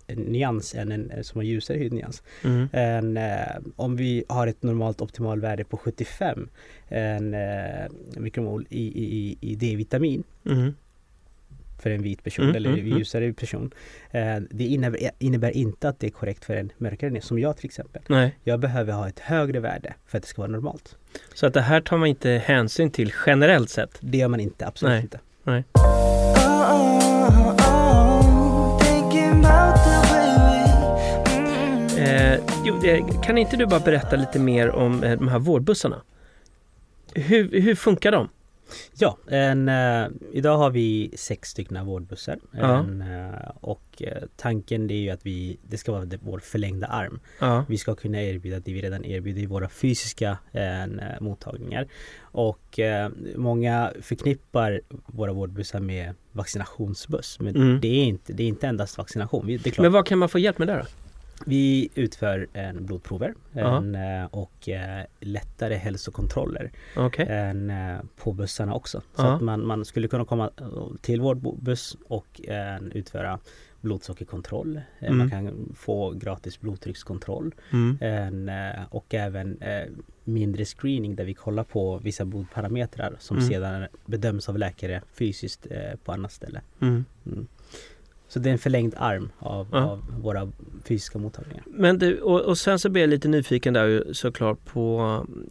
hudnyans 0.08 0.74
än 0.74 0.92
en 0.92 1.24
som 1.24 1.38
har 1.38 1.44
ljusare 1.44 1.78
hudnyans. 1.78 2.22
Mm. 2.44 2.68
En, 2.72 3.16
eh, 3.16 3.56
om 3.76 3.96
vi 3.96 4.24
har 4.28 4.46
ett 4.46 4.62
normalt 4.62 5.00
optimalvärde 5.00 5.64
på 5.64 5.76
75 5.76 6.48
en, 6.88 7.34
eh, 7.34 7.90
mikromol 8.16 8.66
i, 8.70 8.82
i, 9.04 9.38
i- 9.40 9.54
D-vitamin 9.54 10.24
Mm. 10.46 10.74
för 11.82 11.90
en 11.90 12.02
vit 12.02 12.24
person 12.24 12.44
Mm, 12.44 12.56
eller 12.56 12.70
mm, 12.70 12.86
mm. 12.86 12.98
ljusare 12.98 13.32
person. 13.32 13.70
Eh, 14.10 14.36
det 14.50 14.64
innebär, 14.64 15.10
innebär 15.18 15.50
inte 15.50 15.88
att 15.88 16.00
det 16.00 16.06
är 16.06 16.10
korrekt 16.10 16.44
för 16.44 16.56
en 16.56 16.72
mörkare 16.78 17.10
nyans, 17.10 17.24
som 17.24 17.38
jag 17.38 17.56
till 17.56 17.66
exempel. 17.66 18.02
Nej, 18.08 18.38
Jag 18.44 18.60
behöver 18.60 18.92
ha 18.92 19.08
ett 19.08 19.18
högre 19.18 19.60
värde 19.60 19.94
för 20.06 20.18
att 20.18 20.22
det 20.22 20.28
ska 20.28 20.42
vara 20.42 20.50
normalt. 20.52 20.96
så 21.34 21.46
att 21.46 21.54
det 21.54 21.60
här 21.60 21.80
tar 21.80 21.96
man 21.96 22.08
inte 22.08 22.30
hänsyn 22.30 22.90
till 22.90 23.12
generellt 23.26 23.70
sett. 23.70 23.98
Det 24.00 24.18
gör 24.18 24.28
man 24.28 24.40
inte, 24.40 24.66
absolut 24.66 24.90
Nej. 24.92 25.02
inte. 25.02 25.20
Nej. 25.44 25.64
Eh, 31.98 32.32
eh, 32.84 33.20
kan 33.22 33.38
inte 33.38 33.56
du 33.56 33.66
bara 33.66 33.80
berätta 33.80 34.16
lite 34.16 34.38
mer 34.38 34.70
om 34.70 35.04
eh, 35.04 35.18
de 35.18 35.28
här 35.28 35.38
vårdbussarna? 35.38 36.02
Hur, 37.14 37.60
hur 37.60 37.74
funkar 37.74 38.12
de? 38.12 38.28
Ja, 38.94 39.18
en, 39.28 39.68
eh, 39.68 40.06
idag 40.32 40.56
har 40.58 40.70
vi 40.70 41.10
sex 41.16 41.48
stycken 41.50 41.86
vårdbussar. 41.86 42.38
Ja. 42.50 42.78
En, 42.78 43.00
eh, 43.00 43.48
och 43.60 44.02
eh, 44.02 44.22
tanken 44.36 44.90
är 44.90 44.94
ju 44.94 45.10
att 45.10 45.26
vi, 45.26 45.56
det 45.68 45.78
ska 45.78 45.92
vara 45.92 46.08
vår 46.22 46.38
förlängda 46.38 46.86
arm. 46.86 47.20
Ja. 47.40 47.64
Vi 47.68 47.78
ska 47.78 47.94
kunna 47.94 48.22
erbjuda 48.22 48.60
det 48.60 48.72
vi 48.72 48.82
redan 48.82 49.04
erbjuder 49.04 49.42
i 49.42 49.46
våra 49.46 49.68
fysiska 49.68 50.38
eh, 50.52 50.86
mottagningar. 51.20 51.86
Och 52.20 52.78
eh, 52.78 53.10
många 53.36 53.92
förknippar 54.00 54.80
våra 55.06 55.32
vårdbussar 55.32 55.80
med 55.80 56.14
vaccinationsbuss. 56.32 57.40
Men 57.40 57.56
Mm. 57.56 57.80
det, 57.80 57.88
är 57.88 58.04
inte, 58.04 58.32
det 58.32 58.42
är 58.42 58.48
inte 58.48 58.66
endast 58.66 58.98
vaccination. 58.98 59.46
Vi, 59.46 59.60
Men 59.78 59.92
vad 59.92 60.06
kan 60.06 60.18
man 60.18 60.28
få 60.28 60.38
hjälp 60.38 60.58
med 60.58 60.68
där 60.68 60.78
då? 60.78 60.84
Vi 61.44 61.88
utför 61.94 62.46
en 62.52 62.86
blodprover 62.86 63.34
en, 63.52 63.94
eh, 63.94 64.24
och 64.24 64.68
eh, 64.68 65.04
lättare 65.20 65.74
hälsokontroller 65.74 66.72
Okej. 66.96 67.26
än 67.28 67.70
eh, 67.70 67.96
på 68.16 68.32
bussarna 68.32 68.74
också. 68.74 69.02
Så 69.14 69.22
att 69.22 69.40
man, 69.40 69.66
man 69.66 69.84
skulle 69.84 70.08
kunna 70.08 70.24
komma 70.24 70.50
till 71.00 71.20
vår 71.20 71.34
buss 71.62 71.96
och 72.08 72.40
utföra 72.92 73.38
blodsockerkontroll. 73.80 74.80
Mm. 74.98 75.18
Man 75.18 75.30
kan 75.30 75.72
få 75.76 76.10
gratis 76.10 76.60
blodtryckskontroll. 76.60 77.54
Mm. 77.72 77.98
En, 78.00 78.50
och 78.90 79.14
även 79.14 79.58
mindre 80.24 80.64
screening 80.64 81.16
där 81.16 81.24
vi 81.24 81.34
kollar 81.34 81.64
på 81.64 81.98
vissa 81.98 82.24
blodparametrar 82.24 83.16
som 83.18 83.36
Mm. 83.36 83.48
sedan 83.48 83.86
bedöms 84.06 84.48
av 84.48 84.58
läkare 84.58 85.02
fysiskt 85.14 85.66
på 86.04 86.12
annat 86.12 86.32
ställe. 86.32 86.60
Så 88.34 88.40
det 88.40 88.50
är 88.50 88.52
en 88.52 88.58
förlängd 88.58 88.94
arm 88.96 89.30
av, 89.38 89.68
Ja. 89.72 89.78
av 89.78 90.04
våra 90.22 90.52
fysiska 90.84 91.18
mottagningar. 91.18 91.62
Men 91.66 91.98
du, 91.98 92.20
och, 92.20 92.40
och 92.40 92.58
sen 92.58 92.78
så 92.78 92.88
blir 92.88 93.02
jag 93.02 93.10
lite 93.10 93.28
nyfiken 93.28 93.74
där 93.74 94.04
såklart 94.12 94.64
på 94.64 94.98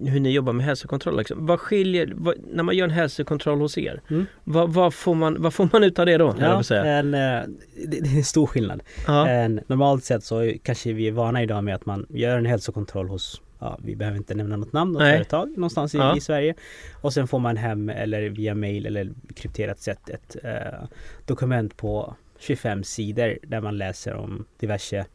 hur 0.05 0.19
ni 0.19 0.31
jobbar 0.31 0.53
med 0.53 0.65
hälsokontroll. 0.65 1.17
Liksom. 1.17 1.45
Vad 1.45 1.59
skiljer, 1.59 2.13
vad, 2.15 2.35
när 2.53 2.63
man 2.63 2.75
gör 2.77 2.85
en 2.85 2.91
hälsokontroll 2.91 3.59
hos 3.59 3.77
er, 3.77 4.01
Mm. 4.09 4.25
vad, 4.43 4.73
vad, 4.73 4.93
får 4.93 5.15
man, 5.15 5.41
vad 5.41 5.53
får 5.53 5.69
man 5.73 5.83
ut 5.83 5.99
av 5.99 6.05
det 6.05 6.17
då? 6.17 6.35
Ja, 6.39 6.63
en, 6.75 7.13
eh, 7.13 7.19
det, 7.87 7.99
det 7.99 8.09
är 8.09 8.17
en 8.17 8.23
stor 8.23 8.45
skillnad. 8.47 8.83
Ja. 9.07 9.27
En, 9.27 9.59
normalt 9.67 10.03
sett 10.03 10.23
så 10.23 10.53
kanske 10.63 10.93
vi 10.93 11.07
är 11.07 11.11
vana 11.11 11.43
idag 11.43 11.63
med 11.63 11.75
att 11.75 11.85
man 11.85 12.05
gör 12.09 12.37
en 12.37 12.45
hälsokontroll 12.45 13.07
hos 13.09 13.41
Ja, 13.59 13.79
vi 13.83 13.95
behöver 13.95 14.17
inte 14.17 14.35
nämna 14.35 14.57
något 14.57 14.73
namn, 14.73 14.91
något 14.93 15.01
Nej. 15.01 15.17
företag 15.17 15.49
någonstans 15.57 15.95
i, 15.95 15.97
Ja. 15.97 16.17
i 16.17 16.21
Sverige. 16.21 16.53
Och 17.01 17.13
sen 17.13 17.27
får 17.27 17.39
man 17.39 17.57
hem 17.57 17.89
eller 17.89 18.29
via 18.29 18.55
mail 18.55 18.85
eller 18.85 19.09
krypterat 19.35 19.79
sätt 19.79 20.09
ett 20.09 20.35
eh, 20.43 20.87
dokument 21.25 21.77
på 21.77 22.15
25 22.43 22.83
sidor 22.83 23.37
där 23.43 23.61
man 23.61 23.77
läser 23.77 24.13
om 24.13 24.45
diverse 24.59 25.05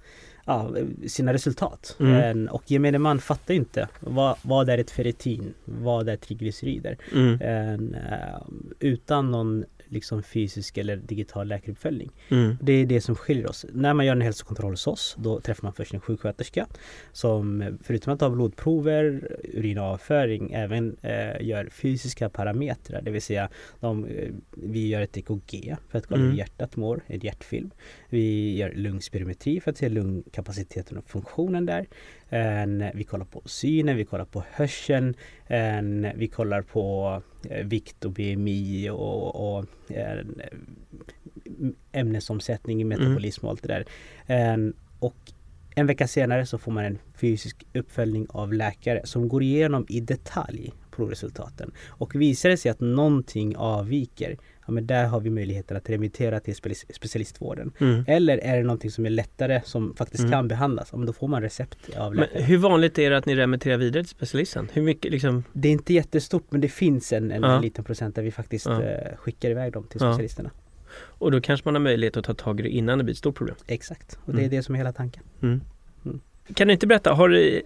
ja, 0.44 0.70
sina 1.06 1.32
resultat. 1.32 1.96
Mm. 2.00 2.48
Och 2.48 2.70
gemene 2.70 2.98
man 2.98 3.18
fattar 3.18 3.54
inte 3.54 3.88
vad, 4.00 4.36
vad 4.42 4.68
är 4.68 4.78
ett 4.78 4.90
ferritin? 4.90 5.54
Vad 5.64 6.08
är 6.08 6.16
triglycerider? 6.16 6.98
Mm. 7.14 7.40
Eh, 7.94 8.40
utan 8.80 9.30
någon 9.30 9.64
liksom 9.88 10.22
fysisk 10.22 10.78
eller 10.78 10.96
digital 10.96 11.48
läkaruppföljning. 11.48 12.10
Mm. 12.28 12.56
Det 12.62 12.72
är 12.72 12.86
det 12.86 13.00
som 13.00 13.14
skiljer 13.14 13.50
oss. 13.50 13.66
När 13.72 13.94
man 13.94 14.06
gör 14.06 14.12
en 14.12 14.20
hälsokontroll 14.20 14.72
hos 14.72 14.86
oss, 14.86 15.16
då 15.18 15.40
träffar 15.40 15.62
man 15.62 15.72
först 15.72 15.94
en 15.94 16.00
sjuksköterska 16.00 16.66
som 17.12 17.78
förutom 17.82 18.12
att 18.12 18.20
ta 18.20 18.30
blodprover, 18.30 19.36
urinavföring, 19.54 20.52
även 20.52 20.96
eh, 21.02 21.46
gör 21.46 21.68
fysiska 21.70 22.28
parametrar. 22.30 23.02
Det 23.02 23.10
vill 23.10 23.22
säga, 23.22 23.48
de, 23.80 24.04
eh, 24.04 24.28
vi 24.50 24.88
gör 24.88 25.00
ett 25.00 25.16
EKG 25.16 25.76
för 25.88 25.98
att 25.98 26.06
kolla 26.06 26.20
Mm. 26.20 26.30
hur 26.30 26.38
hjärtat 26.38 26.76
mår, 26.76 27.00
en 27.06 27.20
hjärtfilm. 27.20 27.70
Vi 28.08 28.56
gör 28.56 28.72
lungspirometri 28.72 29.60
för 29.60 29.70
att 29.70 29.76
se 29.78 29.88
lungkapaciteten 29.88 30.98
och 30.98 31.10
funktionen 31.10 31.66
där. 31.66 31.86
En, 32.30 32.84
vi 32.94 33.04
kollar 33.04 33.24
på 33.24 33.42
synen, 33.44 33.96
vi 33.96 34.04
kollar 34.04 34.24
på 34.24 34.44
hörseln, 34.50 35.14
en, 35.46 36.06
vi 36.14 36.28
kollar 36.28 36.62
på 36.62 37.22
eh, 37.50 37.66
vikt 37.66 38.04
och 38.04 38.12
BMI 38.12 38.90
och, 38.90 39.58
och 39.58 39.64
en, 39.88 40.42
ämnesomsättning, 41.92 42.88
metabolism 42.88 43.46
och 43.46 43.50
allt 43.50 43.62
det 43.62 43.68
där. 43.68 43.84
En, 44.26 44.74
och 44.98 45.16
en 45.74 45.86
vecka 45.86 46.08
senare 46.08 46.46
så 46.46 46.58
får 46.58 46.72
man 46.72 46.84
en 46.84 46.98
fysisk 47.14 47.66
uppföljning 47.74 48.26
av 48.30 48.52
läkare 48.52 49.00
som 49.04 49.28
går 49.28 49.42
igenom 49.42 49.86
i 49.88 50.00
detalj 50.00 50.72
provresultaten. 50.98 51.70
Och 51.88 52.14
visar 52.14 52.48
det 52.48 52.56
sig 52.56 52.70
att 52.70 52.80
någonting 52.80 53.56
avviker, 53.56 54.36
ja 54.66 54.72
men 54.72 54.86
där 54.86 55.06
har 55.06 55.20
vi 55.20 55.30
möjligheten 55.30 55.76
att 55.76 55.90
remittera 55.90 56.40
till 56.40 56.54
speci- 56.54 56.92
specialistvården. 56.94 57.72
Mm. 57.78 58.04
Eller 58.08 58.38
är 58.38 58.56
det 58.56 58.62
någonting 58.62 58.90
som 58.90 59.06
är 59.06 59.10
lättare 59.10 59.60
som 59.64 59.94
faktiskt 59.96 60.20
Mm. 60.20 60.32
kan 60.32 60.48
behandlas, 60.48 60.88
ja 60.92 60.98
men 60.98 61.06
då 61.06 61.12
får 61.12 61.28
man 61.28 61.42
recept 61.42 61.78
av 61.96 62.14
Men 62.14 62.20
läkare. 62.20 62.42
hur 62.42 62.58
vanligt 62.58 62.98
är 62.98 63.10
det 63.10 63.16
att 63.18 63.26
ni 63.26 63.34
remitterar 63.36 63.76
vidare 63.76 64.02
till 64.02 64.10
specialisten? 64.10 64.68
Hur 64.72 64.82
mycket 64.82 65.12
liksom? 65.12 65.44
Det 65.52 65.68
är 65.68 65.72
inte 65.72 65.94
jättestort 65.94 66.44
men 66.50 66.60
det 66.60 66.68
finns 66.68 67.12
en, 67.12 67.30
en, 67.32 67.42
Ja. 67.42 67.60
liten 67.60 67.84
procent 67.84 68.14
där 68.14 68.22
vi 68.22 68.30
faktiskt 68.30 68.66
Ja. 68.66 68.82
eh, 68.82 69.16
skickar 69.16 69.50
iväg 69.50 69.72
dem 69.72 69.84
till 69.90 70.00
specialisterna. 70.00 70.50
Och 71.00 71.30
då 71.30 71.40
kanske 71.40 71.68
man 71.68 71.74
har 71.74 71.80
möjlighet 71.82 72.16
att 72.16 72.24
ta 72.24 72.34
tag 72.34 72.60
i 72.60 72.62
det 72.62 72.68
innan 72.68 72.98
det 72.98 73.04
blir 73.04 73.12
ett 73.14 73.18
stort 73.18 73.34
problem. 73.36 73.56
Exakt, 73.66 74.18
och 74.24 74.32
det 74.32 74.38
är 74.38 74.44
Mm. 74.44 74.50
det 74.56 74.62
som 74.62 74.74
är 74.74 74.78
hela 74.78 74.92
tanken. 74.92 75.22
Mm. 75.42 75.60
Mm. 76.04 76.20
Kan 76.54 76.66
du 76.68 76.72
inte 76.72 76.86
berätta, 76.86 77.12
har 77.14 77.28
du, 77.28 77.62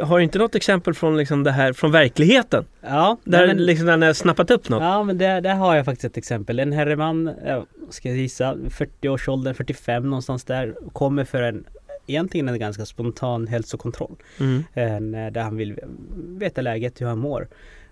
har 0.00 0.18
du 0.18 0.24
inte 0.24 0.38
något 0.38 0.54
exempel 0.54 0.94
från 0.94 1.16
liksom 1.16 1.44
det 1.44 1.50
här 1.50 1.72
från 1.72 1.92
verkligheten? 1.92 2.64
Ja, 2.80 3.16
Där, 3.24 3.46
men- 3.46 3.66
liksom, 3.66 3.86
där 3.86 3.96
ni 3.96 4.06
har 4.06 4.12
snappat 4.12 4.50
upp 4.50 4.68
något? 4.68 4.82
Ja 4.82 5.02
men 5.02 5.18
där, 5.18 5.40
där 5.40 5.54
har 5.54 5.76
jag 5.76 5.84
faktiskt 5.84 6.04
ett 6.04 6.16
exempel. 6.16 6.58
En 6.58 6.72
herreman, 6.72 7.28
eh, 7.28 7.62
ska 7.90 8.08
jag 8.08 8.18
gissa, 8.18 8.54
40-årsåldern, 8.54 9.54
45 9.54 10.10
någonstans 10.10 10.44
där. 10.44 10.74
Kommer 10.92 11.24
för 11.24 11.42
en 11.42 11.64
Egentligen 12.06 12.48
en 12.48 12.58
ganska 12.58 12.86
spontan 12.86 13.46
hälsokontroll. 13.46 14.16
Mm. 14.40 14.64
En, 14.72 15.14
eh, 15.14 15.32
där 15.32 15.42
han 15.42 15.56
vill 15.56 15.78
veta 16.16 16.60
läget, 16.60 17.00
hur 17.00 17.06
han 17.06 17.18
mår. 17.18 17.48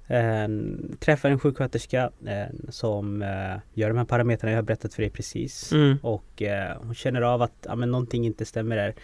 En, 0.06 0.96
träffar 1.00 1.30
en 1.30 1.38
sjuksköterska 1.38 2.10
en, 2.26 2.66
som 2.68 3.22
eh, 3.22 3.28
gör 3.74 3.88
de 3.88 3.98
här 3.98 4.04
parametrarna 4.04 4.52
jag 4.52 4.58
har 4.58 4.62
berättat 4.62 4.94
för 4.94 5.02
dig 5.02 5.10
precis. 5.10 5.72
Mm. 5.72 5.96
Och 6.02 6.42
eh, 6.42 6.76
hon 6.82 6.94
känner 6.94 7.22
av 7.22 7.42
att 7.42 7.66
ja, 7.66 7.74
men 7.76 7.90
någonting 7.90 8.26
inte 8.26 8.44
stämmer 8.44 8.76
där. 8.76 8.94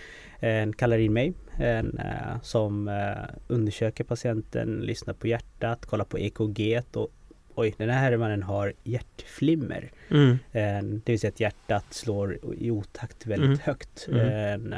En 0.40 0.72
kallar 0.72 0.98
in 0.98 1.12
mig 1.12 1.32
en, 1.58 1.98
eh, 1.98 2.40
som 2.42 2.88
eh, 2.88 3.34
undersöker 3.48 4.04
patienten, 4.04 4.80
lyssnar 4.80 5.14
på 5.14 5.26
hjärtat, 5.26 5.86
kollar 5.86 6.04
på 6.04 6.18
EKG 6.18 6.80
och 6.92 7.08
oj, 7.54 7.74
den 7.78 7.90
här 7.90 7.98
herremannen 8.00 8.42
har 8.42 8.72
hjärtflimmer. 8.84 9.90
Mm. 10.10 10.38
Det 11.04 11.12
vill 11.12 11.20
säga 11.20 11.28
att 11.28 11.40
hjärtat 11.40 11.84
slår 11.90 12.38
i 12.58 12.70
otakt 12.70 13.26
väldigt 13.26 13.46
Mm. 13.46 13.58
högt. 13.62 14.08
Mm. 14.12 14.74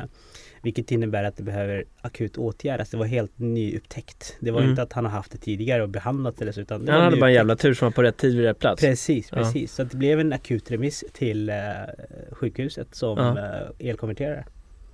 Vilket 0.63 0.91
innebär 0.91 1.25
att 1.25 1.37
det 1.37 1.43
behöver 1.43 1.85
akut 2.01 2.37
åtgärdas. 2.39 2.91
Det 2.91 2.97
var 2.97 3.07
helt 3.07 3.39
nyupptäckt. 3.39 4.37
Det 4.41 4.51
var 4.51 4.59
Mm. 4.61 4.71
inte 4.71 4.83
att 4.83 4.93
han 4.93 5.05
har 5.05 5.13
haft 5.13 5.33
det 5.33 5.39
tidigare 5.39 5.83
och 5.83 5.89
behandlat 5.89 6.41
eller 6.43 6.53
så 6.53 6.61
utan 6.61 6.85
det 6.85 6.93
Han 6.93 7.01
hade 7.01 7.17
bara 7.17 7.31
en 7.31 7.35
jävla 7.35 7.57
tur 7.57 7.75
som 7.75 7.87
var 7.87 7.91
på 7.93 8.03
rätt 8.03 8.17
tid 8.17 8.37
vid 8.37 8.45
rätt 8.47 8.59
plats. 8.59 8.83
Precis, 8.83 9.29
Ja. 9.33 9.37
precis. 9.39 9.73
Så 9.75 9.83
att 9.83 9.91
det 9.91 9.97
blev 9.97 10.21
en 10.21 10.33
akut 10.33 10.71
remiss 10.71 11.05
till 11.13 11.49
eh, 11.49 11.55
sjukhuset 12.33 12.95
som 12.95 13.19
Ja. 13.19 13.69
elkonverterare. 13.79 14.45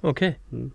Okej. 0.00 0.38
Mm. 0.52 0.70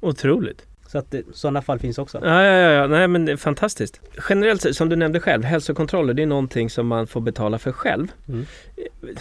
Otroligt. 0.00 0.66
Så 0.86 0.98
att 0.98 1.14
sådana 1.32 1.62
fall 1.62 1.78
finns 1.78 1.98
också. 1.98 2.20
Ja, 2.22 2.42
ja, 2.44 2.70
ja. 2.72 2.86
Nej, 2.86 3.08
men 3.08 3.24
det 3.24 3.32
är 3.32 3.36
fantastiskt. 3.36 4.00
Generellt 4.28 4.62
sett, 4.62 4.76
som 4.76 4.88
du 4.88 4.96
nämnde 4.96 5.20
själv, 5.20 5.44
hälsokontroller 5.44 6.14
det 6.14 6.22
är 6.22 6.26
någonting 6.26 6.70
som 6.70 6.86
man 6.86 7.06
får 7.06 7.20
betala 7.20 7.58
för 7.58 7.72
själv. 7.72 8.08
Mm. 8.28 8.46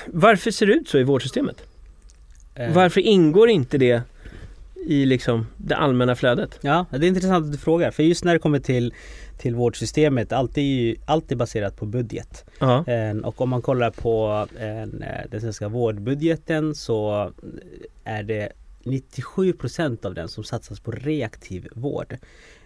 Varför 0.08 0.52
ser 0.52 0.66
det 0.66 0.74
ut 0.74 0.90
så 0.90 0.98
i 0.98 1.04
vårdsystemet? 1.04 1.64
Eh, 2.56 2.74
Varför 2.74 3.02
ingår 3.02 3.50
inte 3.50 3.78
det 3.78 4.02
i 4.86 5.06
liksom 5.06 5.48
det 5.58 5.76
allmänna 5.76 6.16
flödet? 6.16 6.60
Ja, 6.62 6.86
det 6.92 6.98
är 6.98 7.04
intressant 7.08 7.46
att 7.46 7.52
du 7.52 7.58
frågar. 7.58 7.92
För 7.92 8.04
just 8.04 8.24
när 8.24 8.34
det 8.34 8.40
kommer 8.40 8.60
till, 8.60 8.94
till 9.38 9.56
vårdsystemet, 9.56 10.32
allt 10.32 10.58
är 10.58 10.62
ju 10.62 10.96
allt 11.06 11.32
är 11.32 11.36
baserat 11.36 11.76
på 11.78 11.86
budget. 11.86 12.46
Ja. 12.60 12.84
En, 12.88 13.24
och 13.24 13.42
om 13.42 13.50
man 13.50 13.62
kollar 13.62 13.92
på 13.92 14.48
en, 14.60 15.04
eh, 15.04 15.30
den 15.32 15.42
svenska 15.42 15.68
vårdbudgeten 15.68 16.76
så 16.76 17.32
är 18.04 18.24
det 18.24 18.50
97% 18.84 20.06
av 20.06 20.14
den 20.14 20.28
som 20.30 20.44
satsas 20.44 20.80
på 20.80 20.92
reaktiv 20.92 21.68
vård. 21.72 22.18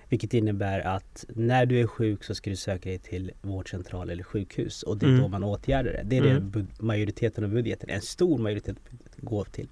Vilket 0.09 0.33
innebär 0.33 0.79
att 0.79 1.25
när 1.35 1.65
du 1.65 1.79
är 1.81 1.87
sjuk 1.87 2.23
så 2.23 2.35
ska 2.35 2.49
du 2.49 2.55
söka 2.55 2.89
dig 2.89 2.99
till 2.99 3.31
vårdcentral 3.41 4.09
eller 4.09 4.23
sjukhus 4.23 4.83
och 4.83 4.97
det 4.97 5.05
är 5.05 5.09
Mm. 5.09 5.21
då 5.21 5.27
man 5.27 5.43
åtgärdar 5.43 5.91
det. 5.91 6.01
Det 6.05 6.17
är 6.17 6.21
Mm. 6.25 6.51
det 6.51 6.83
majoriteten 6.83 7.43
av 7.43 7.49
budgeten, 7.49 7.89
en 7.89 8.01
stor 8.01 8.37
majoritet 8.37 8.77
går 9.17 9.45
till. 9.45 9.67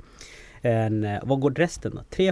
En, 0.62 1.04
eh, 1.04 1.20
vad 1.24 1.40
går 1.40 1.52
resten 1.52 1.96
då? 1.96 2.04
3 2.10 2.32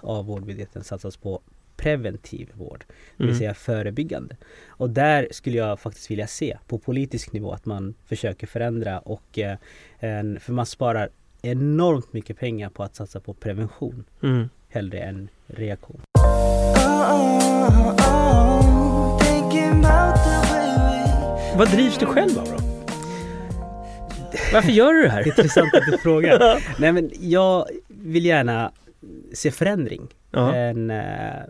av 0.00 0.26
vårdbudgeten 0.26 0.84
satsas 0.84 1.16
på 1.16 1.40
preventiv 1.76 2.50
vård, 2.54 2.84
det 2.88 2.94
vill 3.24 3.26
Mm. 3.28 3.38
säga 3.38 3.54
förebyggande. 3.54 4.36
Och 4.66 4.90
där 4.90 5.28
skulle 5.30 5.56
jag 5.58 5.80
faktiskt 5.80 6.10
vilja 6.10 6.26
se 6.26 6.58
på 6.68 6.78
politisk 6.78 7.32
nivå 7.32 7.52
att 7.52 7.66
man 7.66 7.94
försöker 8.06 8.46
förändra 8.46 8.98
och 8.98 9.38
eh, 9.38 9.56
en, 9.98 10.40
för 10.40 10.52
man 10.52 10.66
sparar 10.66 11.10
enormt 11.44 12.12
mycket 12.12 12.38
pengar 12.38 12.68
på 12.70 12.82
att 12.82 12.96
satsa 12.96 13.20
på 13.20 13.34
prevention 13.34 14.04
Mm. 14.22 14.48
hellre 14.68 14.98
än 14.98 15.28
reaktion. 15.46 16.00
Vad 21.56 21.70
drivs 21.70 21.98
du 21.98 22.06
själv 22.06 22.38
av 22.38 22.44
då? 22.44 22.56
Varför 24.52 24.70
gör 24.70 24.92
du 24.92 25.02
det 25.02 25.08
här? 25.08 25.26
Intressant 25.26 25.74
att 25.74 25.86
du 25.92 25.98
frågar. 25.98 26.62
Nej 26.80 26.92
men 26.92 27.10
jag 27.20 27.66
vill 27.88 28.24
gärna 28.24 28.72
se 29.32 29.50
förändring. 29.50 30.08
Ja. 30.30 30.54
En, 30.54 30.90
eh, 30.90 31.42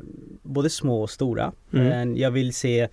både 0.44 0.70
små 0.70 1.02
och 1.02 1.10
stora. 1.10 1.52
Mm. 1.72 2.16
Jag 2.16 2.30
vill 2.30 2.54
se 2.54 2.88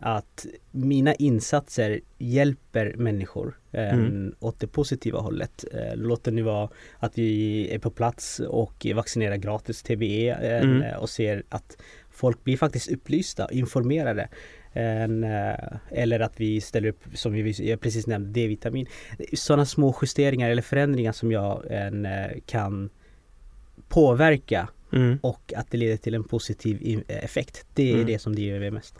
att 0.00 0.46
mina 0.70 1.14
insatser 1.14 2.00
hjälper 2.18 2.94
människor 2.96 3.58
Mm. 3.72 4.34
åt 4.40 4.60
det 4.60 4.66
positiva 4.66 5.18
hållet. 5.18 5.64
Eh, 5.72 5.96
låt 5.96 6.24
det 6.24 6.30
nu 6.30 6.42
vara 6.42 6.68
att 6.98 7.18
vi 7.18 7.68
är 7.74 7.78
på 7.78 7.90
plats 7.90 8.40
och 8.40 8.86
vaccinerar 8.94 9.36
gratis 9.36 9.82
TBE 9.82 10.32
Mm. 10.62 10.98
och 11.00 11.08
ser 11.10 11.42
att 11.48 11.76
folk 12.10 12.44
blir 12.44 12.56
faktiskt 12.56 12.88
upplysta, 12.92 13.48
informerade. 13.52 14.28
En, 14.72 15.24
eh, 15.24 15.54
eller 15.90 16.20
att 16.20 16.40
vi 16.40 16.60
ställer 16.60 16.88
upp, 16.88 17.02
som 17.14 17.32
vi 17.32 17.50
jag 17.70 17.80
precis 17.80 18.06
nämnde, 18.06 18.30
D-vitamin. 18.40 18.86
Sådana 19.34 19.66
små 19.66 19.94
justeringar 20.02 20.50
eller 20.50 20.62
förändringar 20.62 21.12
som 21.12 21.32
jag 21.32 21.62
en, 21.70 22.06
eh, 22.06 22.26
kan 22.46 22.90
påverka 23.88 24.68
Mm. 24.92 25.18
och 25.22 25.52
att 25.56 25.70
det 25.70 25.78
leder 25.78 25.96
till 25.96 26.14
en 26.14 26.24
positiv 26.24 27.02
effekt. 27.08 27.64
Det 27.74 27.90
är 27.90 27.94
Mm. 27.94 28.06
det 28.06 28.18
som 28.18 28.34
driver 28.34 28.60
mig 28.60 28.70
mest. 28.70 28.94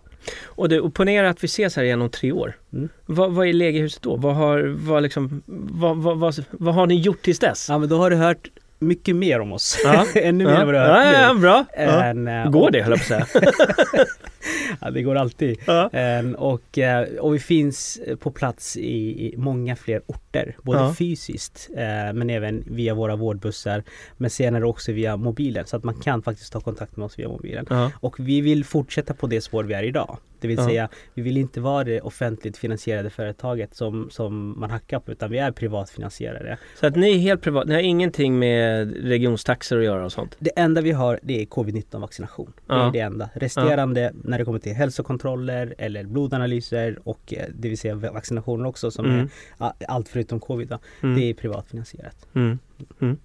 Och, 0.45 0.73
och 0.73 0.95
ponera 0.95 1.29
att 1.31 1.45
vi 1.45 1.47
ses 1.47 1.77
här 1.77 1.83
igen 1.85 2.03
om 2.03 2.11
tre 2.11 2.33
år. 2.33 2.57
Mm. 2.73 2.89
Vad, 3.07 3.33
vad 3.33 3.49
är 3.49 3.53
Legehuset 3.53 4.03
då? 4.03 4.17
Vad 4.17 4.35
har, 4.35 4.75
vad, 4.79 5.03
liksom, 5.03 5.43
vad, 5.47 5.97
vad, 5.97 6.19
vad, 6.19 6.45
vad 6.51 6.75
har 6.75 6.87
ni 6.87 7.01
gjort 7.01 7.23
tills 7.23 7.39
dess? 7.39 7.67
Ja 7.69 7.79
men 7.79 7.89
då 7.89 7.99
har 7.99 8.11
du 8.11 8.17
hört 8.17 8.49
mycket 8.79 9.17
mer 9.17 9.41
om 9.41 9.53
oss. 9.53 9.79
Ja. 9.85 10.07
Ännu 10.15 10.45
mer 10.45 10.53
ja. 10.53 10.61
än 10.61 10.67
vad 10.67 10.75
du 10.75 10.79
har 10.79 10.87
hört 10.87 11.15
ja, 11.15 11.23
ja, 11.29 11.35
bra. 11.35 11.65
Än, 11.75 12.27
ja. 12.27 12.49
Går 12.49 12.71
det 12.71 12.83
höll 12.83 12.99
jag 12.99 13.09
på 13.09 13.15
att 13.15 13.29
säga. 13.29 13.45
ja, 14.81 14.91
det 14.91 15.03
går 15.03 15.15
alltid. 15.15 15.59
Ja. 15.67 15.91
Um, 16.21 16.35
och, 16.35 16.79
uh, 16.79 17.19
och 17.19 17.35
vi 17.35 17.39
finns 17.39 18.01
på 18.21 18.31
plats 18.31 18.77
i, 18.77 19.27
i 19.27 19.35
många 19.37 19.77
fler 19.77 20.03
orter, 20.07 20.57
både 20.63 20.79
ja. 20.79 20.95
fysiskt 20.95 21.69
uh, 21.71 22.13
men 22.15 22.31
även 22.31 22.65
via 22.67 22.95
våra 22.95 23.17
vårdbussar, 23.17 23.83
men 24.17 24.31
senare 24.31 24.67
också 24.67 24.93
via 24.93 25.17
mobilen 25.17 25.67
så 25.67 25.77
att 25.77 25.85
man 25.85 25.95
kan 25.95 26.23
faktiskt 26.23 26.53
ta 26.53 26.61
kontakt 26.61 26.97
med 26.97 27.05
oss 27.07 27.19
via 27.19 27.29
mobilen. 27.29 27.67
Ja. 27.71 27.93
Och 28.01 28.21
vi 28.21 28.41
vill 28.41 28.65
fortsätta 28.65 29.15
på 29.15 29.27
det 29.27 29.41
spår 29.41 29.65
vi 29.65 29.75
är 29.75 29.83
idag. 29.83 30.19
Det 30.41 30.49
vill 30.49 30.65
säga, 30.65 30.89
vi 31.15 31.23
vill 31.23 31.37
inte 31.37 31.61
vara 31.61 31.85
det 31.85 32.01
offentligt 32.01 32.57
finansierade 32.57 33.11
företaget 33.11 33.75
som, 33.75 34.11
som 34.11 34.61
man 34.61 34.71
hackar 34.71 35.01
på, 35.01 35.13
utan 35.13 35.31
vi 35.31 35.39
är 35.39 35.53
privatfinansierade. 35.53 36.59
Så 36.81 36.87
att 36.87 36.97
ni 36.97 37.15
är 37.15 37.19
helt 37.19 37.43
privat, 37.43 37.67
ni 37.67 37.75
har 37.75 37.81
ingenting 37.81 38.39
med 38.39 38.93
regionstaxor 39.05 39.79
att 39.79 39.85
göra 39.85 40.05
och 40.05 40.13
sånt? 40.13 40.37
Det 40.39 40.51
enda 40.57 40.81
vi 40.81 40.93
har, 40.93 41.21
det 41.23 41.43
är 41.43 41.47
covid-19 41.47 42.01
vaccination. 42.01 42.53
Det 42.67 42.75
är 42.75 42.91
det 42.93 43.01
enda. 43.01 43.31
Resterande 43.35 44.13
när 44.37 44.39
det 44.39 44.45
kommer 44.45 44.59
till 44.59 44.75
hälsokontroller 44.75 45.75
eller 45.79 46.05
blodanalyser 46.05 46.99
och 47.05 47.35
eh, 47.37 47.45
det 47.55 47.69
vill 47.69 47.79
säga 47.79 47.95
vaccinationer 47.95 48.67
också 48.67 48.91
som 48.91 49.05
mm. 49.07 49.29
är 49.59 49.73
allt 49.89 50.09
förutom 50.09 50.41
covid. 50.41 50.75
Mm. 51.03 51.17
Det 51.17 51.31
är 51.31 51.35
privatfinansierat. 51.35 52.27
Mm. 52.35 52.59
mm. 53.01 53.17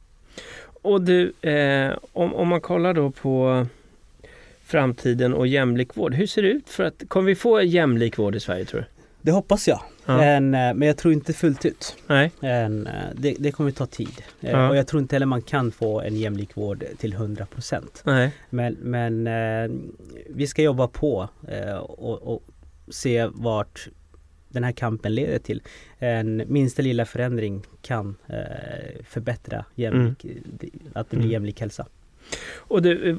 Och 0.63 1.01
du, 1.01 1.33
eh, 1.41 1.93
om, 2.13 2.35
om 2.35 2.47
man 2.47 2.61
kollar 2.61 2.93
då 2.93 3.11
på 3.11 3.65
framtiden 4.63 5.33
och 5.33 5.47
jämlik 5.47 5.97
vård. 5.97 6.13
Hur 6.13 6.27
ser 6.27 6.41
det 6.41 6.47
ut 6.47 6.69
för 6.69 6.83
att, 6.83 7.03
kommer 7.07 7.27
vi 7.27 7.35
få 7.35 7.61
jämlik 7.61 8.17
vård 8.17 8.35
i 8.35 8.39
Sverige 8.39 8.65
tror 8.65 8.79
du? 8.79 8.85
Det 9.21 9.31
hoppas 9.31 9.67
jag. 9.67 9.81
Ja. 10.05 10.23
En, 10.23 10.53
eh, 10.53 10.73
men 10.73 10.81
jag 10.81 10.97
tror 10.97 11.13
inte 11.13 11.33
fullt 11.33 11.65
ut. 11.65 11.95
Nej. 12.07 12.31
En, 12.39 12.87
eh, 12.87 12.93
det, 13.15 13.35
det 13.39 13.51
kommer 13.51 13.71
ta 13.71 13.85
tid. 13.85 14.23
Eh, 14.41 14.51
ja. 14.51 14.69
Och 14.69 14.77
jag 14.77 14.87
tror 14.87 15.01
inte 15.01 15.15
heller 15.15 15.25
man 15.25 15.41
kan 15.41 15.71
få 15.71 16.01
en 16.01 16.15
jämlik 16.15 16.57
vård 16.57 16.83
till 16.97 17.13
100 17.13 17.45
procent. 17.45 18.03
Men, 18.49 18.73
men 18.73 19.29
vi 20.29 20.47
ska 20.47 20.61
jobba 20.61 20.87
på 20.87 21.29
och, 21.81 22.33
och 22.33 22.43
se 22.89 23.27
vart 23.33 23.87
den 24.47 24.63
här 24.63 24.71
kampen 24.71 25.15
leder 25.15 25.39
till. 25.39 25.61
En 25.99 26.43
minsta 26.47 26.81
lilla 26.81 27.05
förändring 27.05 27.61
kan 27.81 28.15
förbättra 29.03 29.65
jämlik, 29.75 30.25
mm. 30.25 30.37
att 30.93 31.09
det 31.09 31.17
blir 31.17 31.25
mm. 31.25 31.31
jämlik 31.31 31.59
hälsa. 31.59 31.87
Och 32.55 32.81
det, 32.81 33.17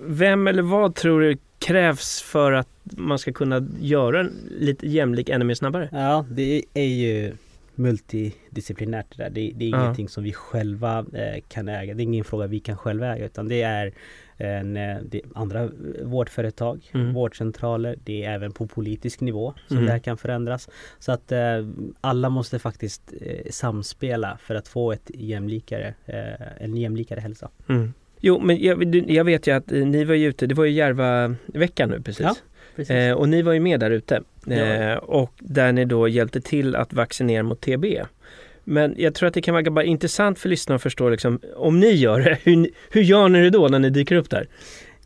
vem 0.00 0.46
eller 0.46 0.62
vad 0.62 0.94
tror 0.94 1.20
du 1.20 1.36
krävs 1.64 2.22
för 2.22 2.52
att 2.52 2.68
man 2.84 3.18
ska 3.18 3.32
kunna 3.32 3.68
göra 3.80 4.20
en 4.20 4.48
lite 4.50 4.88
jämlik 4.88 5.28
mer 5.28 5.54
snabbare? 5.54 5.88
Ja, 5.92 6.26
det 6.30 6.62
är 6.74 6.84
ju 6.84 7.32
multidisciplinärt 7.74 9.06
det 9.16 9.22
där. 9.22 9.30
Det, 9.30 9.52
det 9.54 9.64
är 9.64 9.70
ja. 9.70 9.82
ingenting 9.82 10.08
som 10.08 10.24
vi 10.24 10.32
själva 10.32 10.98
eh, 11.12 11.42
kan 11.48 11.68
äga. 11.68 11.94
Det 11.94 12.02
är 12.02 12.04
ingen 12.04 12.24
fråga 12.24 12.46
vi 12.46 12.60
kan 12.60 12.76
själva 12.76 13.16
äga 13.16 13.26
utan 13.26 13.48
det 13.48 13.62
är 13.62 13.92
en, 14.36 14.76
eh, 14.76 14.96
det 15.02 15.20
andra 15.34 15.70
vårdföretag, 16.02 16.90
mm. 16.94 17.12
vårdcentraler. 17.12 17.96
Det 18.04 18.24
är 18.24 18.34
även 18.34 18.52
på 18.52 18.66
politisk 18.66 19.20
nivå 19.20 19.54
som 19.66 19.76
mm. 19.76 19.86
det 19.86 19.92
här 19.92 19.98
kan 19.98 20.16
förändras. 20.16 20.68
Så 20.98 21.12
att 21.12 21.32
eh, 21.32 21.66
alla 22.00 22.28
måste 22.28 22.58
faktiskt 22.58 23.12
eh, 23.20 23.50
samspela 23.50 24.38
för 24.40 24.54
att 24.54 24.68
få 24.68 24.92
ett 24.92 25.10
jämlikare, 25.14 25.94
eh, 26.06 26.64
en 26.64 26.76
jämlikare 26.76 27.20
hälsa. 27.20 27.50
Mm. 27.68 27.92
Jo, 28.26 28.40
men 28.40 28.62
jag, 28.62 29.10
jag, 29.10 29.24
vet 29.24 29.46
ju 29.46 29.56
att 29.56 29.72
eh, 29.72 29.86
ni 29.86 30.04
var 30.04 30.14
ju 30.14 30.28
ute, 30.28 30.46
det 30.46 30.54
var 30.54 30.64
ju 30.64 30.70
Järva-veckan 30.70 31.88
nu 31.88 32.00
precis. 32.00 32.24
Ja, 32.24 32.36
precis. 32.76 32.90
Eh, 32.90 33.12
och 33.12 33.28
ni 33.28 33.42
var 33.42 33.52
ju 33.52 33.60
med 33.60 33.80
där 33.80 33.90
ute. 33.90 34.22
Eh, 34.50 34.94
och 34.94 35.32
där 35.38 35.72
ni 35.72 35.84
då 35.84 36.08
hjälpte 36.08 36.40
till 36.40 36.76
att 36.76 36.92
vaccinera 36.92 37.42
mot 37.42 37.60
TB. 37.60 37.84
Men 38.64 38.94
jag 38.98 39.14
tror 39.14 39.26
att 39.26 39.34
det 39.34 39.42
kan 39.42 39.54
vara 39.54 39.70
bara 39.70 39.84
intressant 39.84 40.38
för 40.38 40.48
lyssnarna 40.48 40.76
att 40.76 40.82
förstå 40.82 41.08
liksom, 41.08 41.40
om 41.56 41.80
ni 41.80 41.90
gör 41.90 42.20
det, 42.20 42.38
hur, 42.44 42.68
hur 42.90 43.02
gör 43.02 43.28
ni 43.28 43.42
det 43.42 43.50
då 43.50 43.68
när 43.68 43.78
ni 43.78 43.90
dyker 43.90 44.16
upp 44.16 44.30
där? 44.30 44.46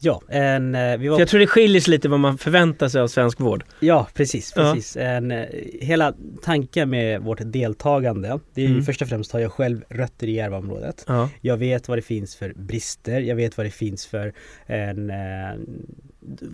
Ja, 0.01 0.23
en, 0.29 0.75
eh, 0.75 0.97
vi 0.97 1.09
var... 1.09 1.17
För 1.17 1.21
jag 1.21 1.29
tror 1.29 1.41
det 1.41 1.47
skiljer 1.47 1.81
sig 1.81 1.91
lite 1.91 2.09
vad 2.09 2.21
man 2.21 2.39
förväntar 2.39 2.89
sig 2.89 3.01
av 3.01 3.09
svensk 3.09 3.41
vård. 3.41 3.65
Ja, 3.81 4.09
precis. 4.15 4.53
precis. 4.53 4.97
Ja. 4.97 5.03
En, 5.03 5.31
eh, 5.31 5.47
hela 5.81 6.15
tanken 6.43 6.91
med 6.91 7.21
vårt 7.23 7.41
deltagande, 7.45 8.41
det 8.55 8.63
är 8.63 8.67
mm. 8.67 8.79
ju 8.79 8.85
först 8.85 9.03
och 9.03 9.09
främst 9.09 9.33
har 9.33 9.41
jag 9.41 9.53
själv 9.53 9.85
rötter 9.89 10.27
i 10.27 10.33
Järvaområdet. 10.33 11.05
Ja. 11.07 11.29
Jag 11.41 11.57
vet 11.57 11.89
vad 11.89 11.99
det 11.99 12.03
finns 12.03 12.37
för 12.37 12.53
brister, 12.57 13.21
jag 13.21 13.37
vet 13.37 13.57
vad 13.57 13.67
det 13.67 13.71
finns 13.71 14.07
för 14.07 14.33
en, 14.67 15.11
eh, 15.11 15.59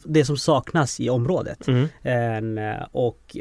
det 0.05 0.25
som 0.25 0.37
saknas 0.37 1.01
i 1.01 1.11
området. 1.11 1.69
Mm. 1.69 1.89
En, 2.03 2.61
och 2.93 3.37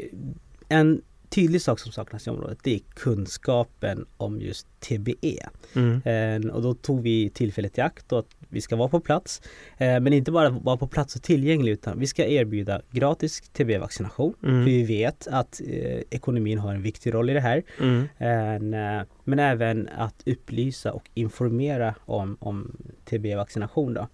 en 0.68 1.02
tydlig 1.28 1.62
sak 1.62 1.78
som 1.78 1.92
saknas 1.92 2.26
i 2.26 2.30
området 2.30 2.58
det 2.62 2.74
är 2.74 2.80
kunskapen 2.94 4.06
om 4.16 4.40
just 4.40 4.66
TBE. 4.80 5.48
Mm. 5.74 6.50
och 6.50 6.62
då 6.62 6.74
tog 6.74 7.02
vi 7.02 7.30
tillfället 7.30 7.78
i 7.78 7.80
akt 7.80 8.12
att 8.12 8.26
vi 8.54 8.60
ska 8.60 8.76
vara 8.76 8.88
på 8.88 9.00
plats. 9.00 9.42
Eh, 9.78 10.00
men 10.00 10.12
inte 10.12 10.32
bara 10.32 10.50
vara 10.50 10.76
på 10.76 10.86
plats 10.86 11.16
och 11.16 11.22
tillgänglig 11.22 11.72
utan 11.72 11.98
vi 11.98 12.06
ska 12.06 12.26
erbjuda 12.26 12.80
gratis 12.90 13.40
TB-vaccination. 13.40 14.34
Mm. 14.42 14.64
För 14.64 14.70
vi 14.70 14.82
vet 14.82 15.26
att 15.30 15.60
eh, 15.60 16.00
ekonomin 16.10 16.58
har 16.58 16.74
en 16.74 16.82
viktig 16.82 17.14
roll 17.14 17.30
i 17.30 17.34
det 17.34 17.40
här. 17.40 17.62
Mm. 17.80 18.02
Eh, 18.18 19.06
men 19.24 19.38
även 19.38 19.88
att 19.98 20.22
upplysa 20.26 20.92
och 20.92 21.10
informera 21.14 21.94
om, 22.00 22.36
om 22.40 22.76
TB-vaccination 23.04 23.94
då. 23.94 24.08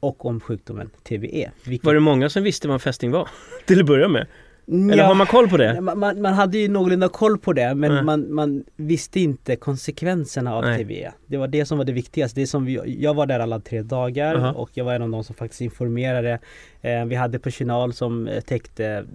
Och 0.00 0.26
om 0.26 0.40
sjukdomen 0.40 0.90
TBE. 1.08 1.50
Vilket... 1.64 1.86
Var 1.86 1.94
det 1.94 2.00
många 2.00 2.28
som 2.28 2.42
visste 2.42 2.68
vad 2.68 2.82
fästing 2.82 3.10
var? 3.10 3.28
Till 3.66 3.80
att 3.80 3.86
börja 3.86 4.08
med? 4.08 4.26
Eller 4.68 5.04
har 5.04 5.14
man 5.14 5.26
koll 5.26 5.48
på 5.48 5.56
det? 5.56 5.80
Man, 5.80 5.98
man, 5.98 6.22
man 6.22 6.34
hade 6.34 6.58
ju 6.58 6.68
någorlunda 6.68 7.08
koll 7.08 7.38
på 7.38 7.52
det 7.52 7.74
men 7.74 7.90
mm. 7.90 8.06
man, 8.06 8.34
man, 8.34 8.64
visste 8.76 9.20
inte 9.20 9.56
konsekvenserna 9.56 10.54
av 10.54 10.64
Nej. 10.64 10.84
TB. 10.84 11.12
Det 11.26 11.36
var 11.36 11.48
det 11.48 11.66
som 11.66 11.78
var 11.78 11.84
det 11.84 11.92
viktigaste. 11.92 12.40
Det 12.40 12.46
som 12.46 12.64
vi, 12.64 12.96
jag 13.02 13.14
var 13.14 13.26
där 13.26 13.40
alla 13.40 13.60
tre 13.60 13.82
dagar 13.82 14.34
uh 14.34 14.42
-huh. 14.42 14.52
och 14.52 14.70
jag 14.72 14.84
var 14.84 14.94
en 14.94 15.02
av 15.02 15.10
de 15.10 15.24
som 15.24 15.34
faktiskt 15.34 15.60
informerade. 15.60 16.38
Eh, 16.80 17.04
vi 17.04 17.14
hade 17.14 17.38
personal 17.38 17.92
som 17.92 18.28
eh, 18.28 18.40
täckte 18.40 18.86
mm, 18.86 19.06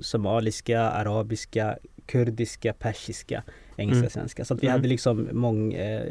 somaliska, 0.00 0.80
arabiska, 0.80 1.78
kurdiska, 2.06 2.72
persiska, 2.72 3.42
engelska, 3.78 4.10
svenska. 4.10 4.44
Så 4.44 4.54
att 4.54 4.62
vi 4.62 4.66
mm. 4.66 4.72
hade 4.72 4.88
liksom 4.88 5.28
mång 5.32 5.72
eh, 5.72 6.06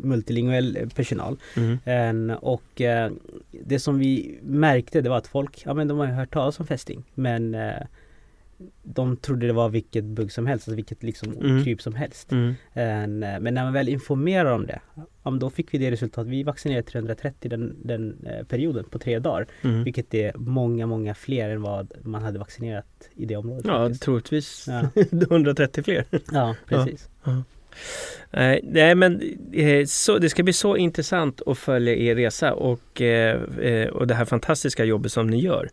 multilinguell 0.00 0.90
personal. 0.94 1.36
Mm. 1.56 2.30
och 2.30 2.80
eh, 2.80 3.10
det 3.50 3.78
som 3.78 3.98
vi 3.98 4.38
märkte 4.42 5.00
det 5.00 5.08
var 5.08 5.18
att 5.18 5.26
folk, 5.26 5.62
ja 5.64 5.74
men 5.74 5.88
de 5.88 5.98
har 5.98 6.06
ju 6.06 6.12
hört 6.12 6.32
talas 6.32 6.60
om 6.60 6.66
fästing 6.66 7.04
men 7.14 7.54
eh, 7.54 7.82
de 8.82 9.16
trodde 9.16 9.46
det 9.46 9.52
var 9.52 9.68
vilket 9.68 10.04
bugg 10.04 10.32
som 10.32 10.46
helst, 10.46 10.68
alltså 10.68 10.76
vilket 10.76 11.02
liksom 11.02 11.32
mm. 11.32 11.64
kryp 11.64 11.82
som 11.82 11.94
helst. 11.94 12.32
Mm. 12.32 12.48
Eh, 12.50 13.40
men 13.40 13.54
när 13.54 13.64
man 13.64 13.72
väl 13.72 13.88
informerar 13.88 14.52
om 14.52 14.66
det, 14.66 14.80
ja, 15.22 15.30
då 15.30 15.50
fick 15.50 15.74
vi 15.74 15.78
det 15.78 15.90
resultatet. 15.90 16.30
Vi 16.30 16.42
vaccinerade 16.42 16.82
330 16.82 17.50
den, 17.50 17.76
den 17.84 18.26
eh, 18.26 18.46
perioden 18.46 18.84
på 18.84 18.98
tre 18.98 19.18
dagar. 19.18 19.46
Mm. 19.62 19.84
Vilket 19.84 20.14
är 20.14 20.32
många, 20.36 20.86
många 20.86 21.14
fler 21.14 21.50
än 21.50 21.62
vad 21.62 21.92
man 22.02 22.22
hade 22.22 22.38
vaccinerat 22.38 23.10
i 23.14 23.26
det 23.26 23.36
området. 23.36 23.64
Ja, 23.66 23.78
faktiskt. 23.78 24.02
troligtvis 24.02 24.68
ja. 24.68 24.90
130 25.10 25.84
fler. 25.84 26.04
Ja, 26.32 26.56
precis. 26.66 27.08
Ja. 27.24 27.42
Nej 28.62 28.94
men 28.94 29.36
eh, 29.52 29.86
så, 29.86 30.18
det 30.18 30.30
ska 30.30 30.42
bli 30.42 30.52
så 30.52 30.76
intressant 30.76 31.42
att 31.46 31.58
följa 31.58 31.94
er 31.94 32.14
resa 32.14 32.54
och, 32.54 33.02
eh, 33.02 33.42
eh, 33.60 33.88
och 33.88 34.06
det 34.06 34.14
här 34.14 34.24
fantastiska 34.24 34.84
jobbet 34.84 35.12
som 35.12 35.26
ni 35.26 35.40
gör. 35.40 35.70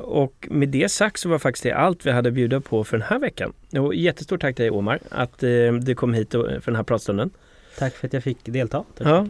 Och 0.00 0.48
med 0.50 0.68
det 0.68 0.88
sagt 0.88 1.20
så 1.20 1.28
var 1.28 1.38
faktiskt 1.38 1.62
det 1.62 1.72
allt 1.72 2.06
vi 2.06 2.10
hade 2.10 2.28
att 2.28 2.34
bjuda 2.34 2.60
på 2.60 2.84
för 2.84 2.98
den 2.98 3.06
här 3.08 3.18
veckan. 3.18 3.52
Och 3.78 3.94
jättestort 3.94 4.40
tack 4.40 4.56
till 4.56 4.62
dig 4.62 4.70
Omar 4.70 4.98
att 5.08 5.38
du 5.82 5.94
kom 5.94 6.14
hit 6.14 6.30
för 6.30 6.62
den 6.64 6.76
här 6.76 6.82
pratstunden. 6.82 7.30
Tack 7.78 7.94
för 7.94 8.06
att 8.06 8.12
jag 8.12 8.22
fick 8.22 8.38
delta. 8.44 8.84
Ja. 8.98 9.26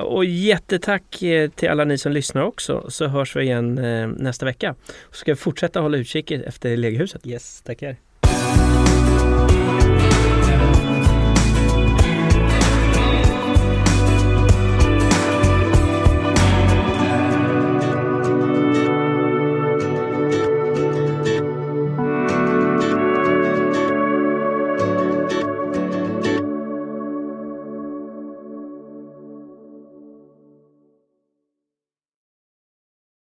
och 0.00 0.24
jättetack 0.24 1.16
till 1.54 1.68
alla 1.68 1.84
ni 1.84 1.98
som 1.98 2.12
lyssnar 2.12 2.42
också 2.42 2.90
så 2.90 3.06
hörs 3.06 3.36
vi 3.36 3.42
igen 3.42 3.74
nästa 4.18 4.46
vecka. 4.46 4.74
Så 5.10 5.16
ska 5.16 5.32
vi 5.32 5.36
fortsätta 5.36 5.80
hålla 5.80 5.96
utkik 5.96 6.30
efter 6.30 6.76
Legehuset. 6.76 7.26
Yes, 7.26 7.62
tackar. 7.62 7.96